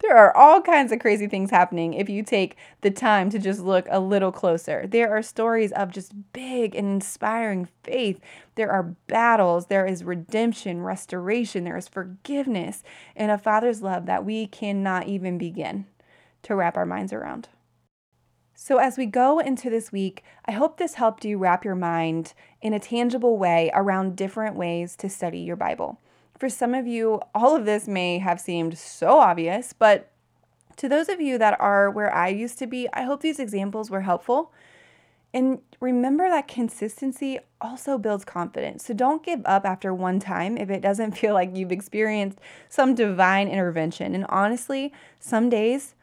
there 0.00 0.16
are 0.16 0.36
all 0.36 0.60
kinds 0.60 0.92
of 0.92 0.98
crazy 0.98 1.26
things 1.26 1.50
happening 1.50 1.94
if 1.94 2.08
you 2.08 2.22
take 2.22 2.56
the 2.80 2.90
time 2.90 3.30
to 3.30 3.38
just 3.38 3.60
look 3.60 3.86
a 3.88 4.00
little 4.00 4.32
closer. 4.32 4.86
There 4.86 5.16
are 5.16 5.22
stories 5.22 5.72
of 5.72 5.92
just 5.92 6.12
big 6.32 6.74
and 6.74 6.88
inspiring 6.94 7.68
faith. 7.84 8.20
There 8.56 8.70
are 8.70 8.94
battles. 9.06 9.66
There 9.66 9.86
is 9.86 10.04
redemption, 10.04 10.82
restoration. 10.82 11.64
There 11.64 11.76
is 11.76 11.88
forgiveness, 11.88 12.82
and 13.14 13.30
a 13.30 13.38
father's 13.38 13.80
love 13.80 14.06
that 14.06 14.24
we 14.24 14.46
cannot 14.46 15.06
even 15.06 15.38
begin 15.38 15.86
to 16.42 16.54
wrap 16.56 16.76
our 16.76 16.86
minds 16.86 17.12
around. 17.12 17.48
So, 18.54 18.76
as 18.76 18.98
we 18.98 19.06
go 19.06 19.38
into 19.38 19.70
this 19.70 19.90
week, 19.90 20.22
I 20.44 20.52
hope 20.52 20.76
this 20.76 20.94
helped 20.94 21.24
you 21.24 21.38
wrap 21.38 21.64
your 21.64 21.74
mind 21.74 22.34
in 22.60 22.74
a 22.74 22.78
tangible 22.78 23.38
way 23.38 23.70
around 23.72 24.16
different 24.16 24.56
ways 24.56 24.96
to 24.96 25.08
study 25.08 25.38
your 25.38 25.56
Bible. 25.56 25.98
For 26.40 26.48
some 26.48 26.72
of 26.72 26.86
you, 26.86 27.20
all 27.34 27.54
of 27.54 27.66
this 27.66 27.86
may 27.86 28.18
have 28.18 28.40
seemed 28.40 28.78
so 28.78 29.18
obvious, 29.18 29.74
but 29.74 30.10
to 30.78 30.88
those 30.88 31.10
of 31.10 31.20
you 31.20 31.36
that 31.36 31.60
are 31.60 31.90
where 31.90 32.12
I 32.14 32.28
used 32.28 32.58
to 32.60 32.66
be, 32.66 32.88
I 32.94 33.02
hope 33.02 33.20
these 33.20 33.38
examples 33.38 33.90
were 33.90 34.00
helpful. 34.00 34.50
And 35.34 35.58
remember 35.80 36.30
that 36.30 36.48
consistency 36.48 37.40
also 37.60 37.98
builds 37.98 38.24
confidence. 38.24 38.86
So 38.86 38.94
don't 38.94 39.22
give 39.22 39.42
up 39.44 39.66
after 39.66 39.92
one 39.92 40.18
time 40.18 40.56
if 40.56 40.70
it 40.70 40.80
doesn't 40.80 41.12
feel 41.18 41.34
like 41.34 41.54
you've 41.54 41.72
experienced 41.72 42.38
some 42.70 42.94
divine 42.94 43.48
intervention. 43.48 44.14
And 44.14 44.24
honestly, 44.30 44.94
some 45.18 45.50
days 45.50 45.94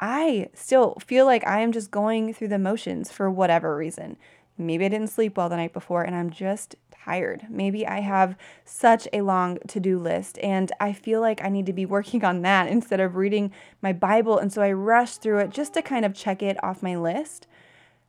I 0.00 0.48
still 0.54 0.96
feel 1.06 1.26
like 1.26 1.46
I 1.46 1.60
am 1.60 1.70
just 1.70 1.90
going 1.90 2.32
through 2.32 2.48
the 2.48 2.58
motions 2.58 3.12
for 3.12 3.30
whatever 3.30 3.76
reason. 3.76 4.16
Maybe 4.58 4.84
I 4.84 4.88
didn't 4.88 5.08
sleep 5.08 5.36
well 5.36 5.48
the 5.48 5.56
night 5.56 5.72
before 5.72 6.02
and 6.02 6.14
I'm 6.14 6.30
just 6.30 6.76
tired. 7.04 7.46
Maybe 7.48 7.86
I 7.86 8.00
have 8.00 8.36
such 8.64 9.08
a 9.12 9.22
long 9.22 9.58
to 9.68 9.80
do 9.80 9.98
list 9.98 10.38
and 10.42 10.70
I 10.80 10.92
feel 10.92 11.20
like 11.20 11.42
I 11.42 11.48
need 11.48 11.66
to 11.66 11.72
be 11.72 11.86
working 11.86 12.24
on 12.24 12.42
that 12.42 12.68
instead 12.68 13.00
of 13.00 13.16
reading 13.16 13.52
my 13.80 13.92
Bible. 13.92 14.38
And 14.38 14.52
so 14.52 14.62
I 14.62 14.72
rush 14.72 15.16
through 15.16 15.38
it 15.38 15.50
just 15.50 15.74
to 15.74 15.82
kind 15.82 16.04
of 16.04 16.14
check 16.14 16.42
it 16.42 16.62
off 16.62 16.82
my 16.82 16.96
list. 16.96 17.46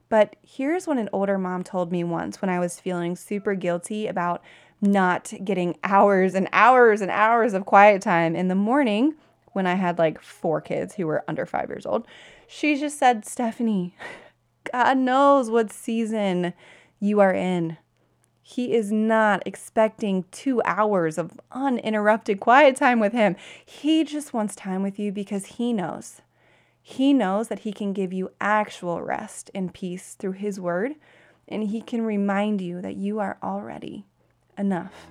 But 0.10 0.36
here's 0.44 0.86
what 0.86 0.98
an 0.98 1.10
older 1.12 1.38
mom 1.38 1.64
told 1.64 1.92
me 1.92 2.04
once 2.04 2.42
when 2.42 2.50
I 2.50 2.60
was 2.60 2.80
feeling 2.80 3.16
super 3.16 3.56
guilty 3.56 4.06
about 4.06 4.44
not 4.80 5.34
getting 5.44 5.78
hours 5.84 6.36
and 6.36 6.48
hours 6.52 7.02
and 7.02 7.10
hours 7.10 7.54
of 7.54 7.66
quiet 7.66 8.02
time 8.02 8.36
in 8.36 8.48
the 8.48 8.56
morning 8.56 9.16
when 9.54 9.66
I 9.66 9.76
had 9.76 9.98
like 9.98 10.22
four 10.22 10.62
kids 10.62 10.96
who 10.96 11.08
were 11.08 11.24
under 11.28 11.46
five 11.46 11.70
years 11.70 11.86
old. 11.86 12.06
She 12.48 12.76
just 12.76 13.00
said, 13.00 13.26
Stephanie, 13.26 13.96
God 14.74 14.98
knows 14.98 15.52
what 15.52 15.72
season 15.72 16.54
you 17.00 17.20
are 17.20 17.34
in. 17.34 17.78
He 18.42 18.74
is 18.74 18.92
not 18.92 19.44
expecting 19.46 20.26
two 20.32 20.64
hours 20.66 21.20
of 21.20 21.40
uninterrupted 21.52 22.40
quiet 22.40 22.76
time 22.76 23.00
with 23.00 23.14
him. 23.14 23.36
He 23.64 24.04
just 24.04 24.34
wants 24.34 24.56
time 24.56 24.82
with 24.82 24.98
you 24.98 25.12
because 25.12 25.46
he 25.46 25.74
knows. 25.74 26.24
He 26.82 27.14
knows 27.14 27.50
that 27.50 27.60
he 27.60 27.72
can 27.72 27.94
give 27.94 28.12
you 28.12 28.32
actual 28.42 29.04
rest 29.04 29.52
and 29.54 29.72
peace 29.72 30.16
through 30.16 30.34
his 30.34 30.60
word, 30.60 30.94
and 31.48 31.66
he 31.66 31.80
can 31.80 32.02
remind 32.02 32.60
you 32.60 32.82
that 32.82 32.96
you 32.96 33.20
are 33.20 33.38
already 33.44 34.08
enough. 34.58 35.08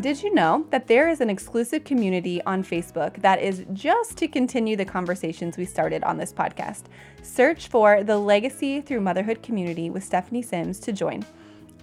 Did 0.00 0.24
you 0.24 0.34
know 0.34 0.66
that 0.70 0.88
there 0.88 1.08
is 1.08 1.20
an 1.20 1.30
exclusive 1.30 1.84
community 1.84 2.42
on 2.42 2.64
Facebook 2.64 3.20
that 3.22 3.40
is 3.40 3.64
just 3.72 4.16
to 4.16 4.26
continue 4.26 4.76
the 4.76 4.84
conversations 4.84 5.56
we 5.56 5.64
started 5.64 6.02
on 6.02 6.16
this 6.16 6.32
podcast? 6.32 6.84
Search 7.22 7.68
for 7.68 8.02
the 8.02 8.18
Legacy 8.18 8.80
Through 8.80 9.02
Motherhood 9.02 9.40
community 9.42 9.90
with 9.90 10.02
Stephanie 10.02 10.42
Sims 10.42 10.80
to 10.80 10.92
join. 10.92 11.24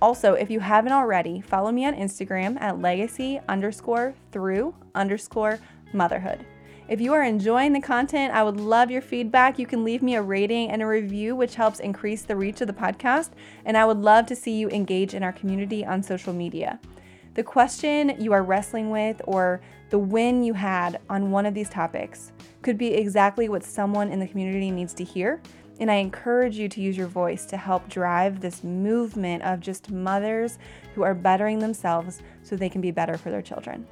Also, 0.01 0.33
if 0.33 0.49
you 0.49 0.59
haven't 0.59 0.91
already, 0.91 1.39
follow 1.39 1.71
me 1.71 1.85
on 1.85 1.93
Instagram 1.93 2.59
at 2.59 2.81
legacy 2.81 3.39
underscore 3.47 4.13
through 4.33 4.75
underscore 4.93 5.59
motherhood. 5.93 6.45
If 6.89 6.99
you 6.99 7.13
are 7.13 7.23
enjoying 7.23 7.71
the 7.71 7.79
content, 7.79 8.33
I 8.33 8.43
would 8.43 8.59
love 8.59 8.91
your 8.91 9.01
feedback. 9.01 9.57
You 9.57 9.65
can 9.65 9.85
leave 9.85 10.01
me 10.01 10.15
a 10.15 10.21
rating 10.21 10.69
and 10.69 10.81
a 10.81 10.87
review, 10.87 11.35
which 11.35 11.55
helps 11.55 11.79
increase 11.79 12.23
the 12.23 12.35
reach 12.35 12.59
of 12.59 12.67
the 12.67 12.73
podcast. 12.73 13.29
And 13.63 13.77
I 13.77 13.85
would 13.85 13.99
love 13.99 14.25
to 14.25 14.35
see 14.35 14.57
you 14.57 14.69
engage 14.69 15.13
in 15.13 15.23
our 15.23 15.31
community 15.31 15.85
on 15.85 16.03
social 16.03 16.33
media. 16.33 16.77
The 17.33 17.43
question 17.43 18.13
you 18.19 18.33
are 18.33 18.43
wrestling 18.43 18.89
with 18.89 19.21
or 19.23 19.61
the 19.89 19.97
win 19.97 20.43
you 20.43 20.53
had 20.53 20.99
on 21.09 21.31
one 21.31 21.45
of 21.45 21.53
these 21.53 21.69
topics 21.69 22.33
could 22.61 22.77
be 22.77 22.93
exactly 22.93 23.47
what 23.47 23.63
someone 23.63 24.11
in 24.11 24.19
the 24.19 24.27
community 24.27 24.69
needs 24.69 24.93
to 24.95 25.05
hear. 25.05 25.41
And 25.79 25.89
I 25.89 25.95
encourage 25.95 26.57
you 26.57 26.67
to 26.67 26.81
use 26.81 26.97
your 26.97 27.07
voice 27.07 27.45
to 27.45 27.55
help 27.55 27.87
drive 27.87 28.41
this 28.41 28.65
movement 28.65 29.43
of 29.43 29.61
just 29.61 29.91
mothers 29.91 30.59
who 30.93 31.03
are 31.03 31.15
bettering 31.15 31.59
themselves 31.59 32.21
so 32.43 32.57
they 32.57 32.67
can 32.67 32.81
be 32.81 32.91
better 32.91 33.17
for 33.17 33.31
their 33.31 33.41
children. 33.41 33.87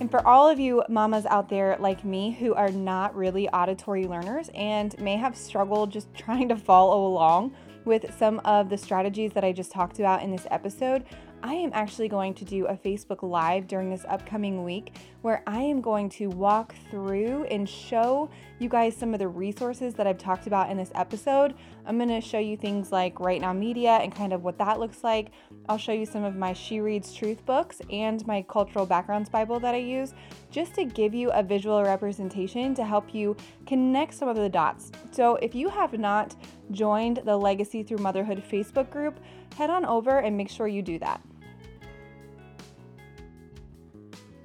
And 0.00 0.08
for 0.08 0.24
all 0.24 0.48
of 0.48 0.60
you 0.60 0.84
mamas 0.88 1.26
out 1.26 1.48
there 1.48 1.76
like 1.80 2.04
me 2.04 2.30
who 2.30 2.54
are 2.54 2.70
not 2.70 3.16
really 3.16 3.48
auditory 3.48 4.06
learners 4.06 4.48
and 4.54 4.96
may 5.00 5.16
have 5.16 5.36
struggled 5.36 5.90
just 5.90 6.14
trying 6.14 6.48
to 6.50 6.56
follow 6.56 7.04
along 7.04 7.52
with 7.88 8.16
some 8.16 8.38
of 8.44 8.68
the 8.68 8.78
strategies 8.78 9.32
that 9.32 9.42
I 9.42 9.50
just 9.50 9.72
talked 9.72 9.98
about 9.98 10.22
in 10.22 10.30
this 10.30 10.46
episode, 10.50 11.04
I 11.40 11.54
am 11.54 11.70
actually 11.72 12.08
going 12.08 12.34
to 12.34 12.44
do 12.44 12.66
a 12.66 12.74
Facebook 12.74 13.22
Live 13.22 13.68
during 13.68 13.90
this 13.90 14.04
upcoming 14.08 14.64
week 14.64 14.94
where 15.22 15.44
I 15.46 15.60
am 15.60 15.80
going 15.80 16.08
to 16.10 16.26
walk 16.26 16.74
through 16.90 17.44
and 17.44 17.68
show 17.68 18.28
you 18.58 18.68
guys 18.68 18.96
some 18.96 19.12
of 19.12 19.20
the 19.20 19.28
resources 19.28 19.94
that 19.94 20.06
I've 20.06 20.18
talked 20.18 20.48
about 20.48 20.68
in 20.68 20.76
this 20.76 20.90
episode. 20.96 21.54
I'm 21.86 21.96
going 21.96 22.08
to 22.08 22.20
show 22.20 22.40
you 22.40 22.56
things 22.56 22.90
like 22.90 23.20
Right 23.20 23.40
Now 23.40 23.52
Media 23.52 23.92
and 23.92 24.12
kind 24.12 24.32
of 24.32 24.42
what 24.42 24.58
that 24.58 24.80
looks 24.80 25.04
like. 25.04 25.30
I'll 25.68 25.78
show 25.78 25.92
you 25.92 26.06
some 26.06 26.24
of 26.24 26.34
my 26.34 26.52
She 26.52 26.80
Reads 26.80 27.14
Truth 27.14 27.46
books 27.46 27.80
and 27.90 28.26
my 28.26 28.42
Cultural 28.42 28.84
Backgrounds 28.84 29.28
Bible 29.28 29.60
that 29.60 29.76
I 29.76 29.78
use 29.78 30.14
just 30.50 30.74
to 30.74 30.84
give 30.84 31.14
you 31.14 31.30
a 31.30 31.42
visual 31.42 31.84
representation 31.84 32.74
to 32.74 32.84
help 32.84 33.14
you 33.14 33.36
connect 33.64 34.14
some 34.14 34.28
of 34.28 34.36
the 34.36 34.48
dots. 34.48 34.90
So 35.12 35.36
if 35.36 35.54
you 35.54 35.68
have 35.68 35.92
not 35.92 36.34
joined 36.72 37.20
the 37.24 37.36
Legacy 37.36 37.84
Through 37.84 37.98
Motherhood 37.98 38.42
Facebook 38.50 38.90
group, 38.90 39.20
head 39.56 39.70
on 39.70 39.84
over 39.84 40.18
and 40.18 40.36
make 40.36 40.50
sure 40.50 40.66
you 40.66 40.82
do 40.82 40.98
that. 40.98 41.20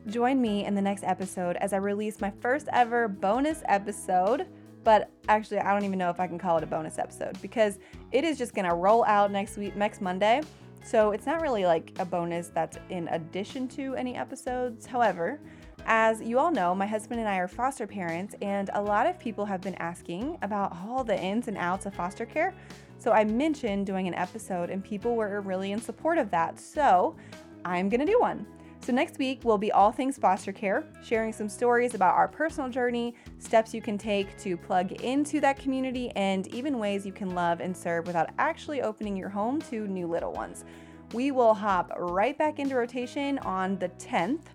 Join 0.07 0.41
me 0.41 0.65
in 0.65 0.75
the 0.75 0.81
next 0.81 1.03
episode 1.03 1.55
as 1.57 1.71
I 1.71 1.77
release 1.77 2.19
my 2.19 2.31
first 2.41 2.67
ever 2.73 3.07
bonus 3.07 3.63
episode. 3.65 4.47
But 4.83 5.09
actually, 5.29 5.59
I 5.59 5.73
don't 5.73 5.85
even 5.85 5.97
know 5.97 6.09
if 6.09 6.19
I 6.19 6.27
can 6.27 6.37
call 6.37 6.57
it 6.57 6.63
a 6.63 6.67
bonus 6.67 6.99
episode 6.99 7.41
because 7.41 7.79
it 8.11 8.25
is 8.25 8.37
just 8.37 8.53
gonna 8.53 8.75
roll 8.75 9.05
out 9.05 9.31
next 9.31 9.55
week, 9.55 9.77
next 9.77 10.01
Monday. 10.01 10.41
So 10.83 11.11
it's 11.11 11.25
not 11.25 11.41
really 11.41 11.65
like 11.65 11.93
a 11.99 12.05
bonus 12.05 12.49
that's 12.49 12.77
in 12.89 13.07
addition 13.07 13.69
to 13.69 13.95
any 13.95 14.15
episodes. 14.15 14.85
However, 14.85 15.39
as 15.85 16.21
you 16.21 16.37
all 16.37 16.51
know, 16.51 16.75
my 16.75 16.85
husband 16.85 17.21
and 17.21 17.29
I 17.29 17.37
are 17.37 17.47
foster 17.47 17.87
parents, 17.87 18.35
and 18.41 18.69
a 18.73 18.81
lot 18.81 19.07
of 19.07 19.17
people 19.17 19.45
have 19.45 19.61
been 19.61 19.75
asking 19.75 20.37
about 20.41 20.75
all 20.85 21.05
the 21.05 21.17
ins 21.17 21.47
and 21.47 21.57
outs 21.57 21.85
of 21.85 21.93
foster 21.93 22.25
care. 22.25 22.53
So 22.97 23.11
I 23.11 23.23
mentioned 23.23 23.85
doing 23.85 24.09
an 24.09 24.13
episode, 24.13 24.69
and 24.69 24.83
people 24.83 25.15
were 25.15 25.39
really 25.39 25.71
in 25.71 25.79
support 25.79 26.17
of 26.17 26.29
that. 26.31 26.59
So 26.59 27.15
I'm 27.63 27.87
gonna 27.87 28.05
do 28.05 28.19
one. 28.19 28.45
So, 28.83 28.91
next 28.91 29.17
week 29.17 29.45
will 29.45 29.57
be 29.57 29.71
all 29.71 29.93
things 29.93 30.17
foster 30.17 30.51
care, 30.51 30.83
sharing 31.01 31.31
some 31.31 31.47
stories 31.47 31.93
about 31.93 32.15
our 32.15 32.27
personal 32.27 32.69
journey, 32.69 33.15
steps 33.39 33.73
you 33.73 33.81
can 33.81 33.97
take 33.97 34.37
to 34.39 34.57
plug 34.57 34.91
into 35.03 35.39
that 35.39 35.57
community, 35.57 36.11
and 36.17 36.47
even 36.53 36.77
ways 36.77 37.05
you 37.05 37.13
can 37.13 37.33
love 37.33 37.61
and 37.61 37.75
serve 37.75 38.07
without 38.07 38.31
actually 38.39 38.81
opening 38.81 39.15
your 39.15 39.29
home 39.29 39.61
to 39.69 39.87
new 39.87 40.05
little 40.05 40.33
ones. 40.33 40.65
We 41.13 41.31
will 41.31 41.53
hop 41.53 41.93
right 41.97 42.37
back 42.37 42.59
into 42.59 42.75
rotation 42.75 43.37
on 43.39 43.79
the 43.79 43.87
10th 43.87 44.47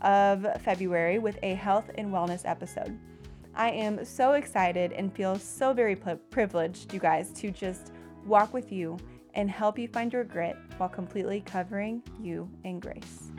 of 0.00 0.46
February 0.62 1.18
with 1.18 1.38
a 1.42 1.52
health 1.52 1.90
and 1.98 2.10
wellness 2.10 2.40
episode. 2.46 2.98
I 3.54 3.70
am 3.70 4.02
so 4.02 4.32
excited 4.32 4.92
and 4.92 5.14
feel 5.14 5.38
so 5.38 5.74
very 5.74 5.94
privileged, 5.94 6.94
you 6.94 7.00
guys, 7.00 7.32
to 7.32 7.50
just 7.50 7.92
walk 8.24 8.54
with 8.54 8.72
you 8.72 8.96
and 9.34 9.50
help 9.50 9.78
you 9.78 9.88
find 9.88 10.12
your 10.12 10.24
grit 10.24 10.56
while 10.78 10.88
completely 10.88 11.40
covering 11.40 12.02
you 12.20 12.48
in 12.64 12.80
grace. 12.80 13.30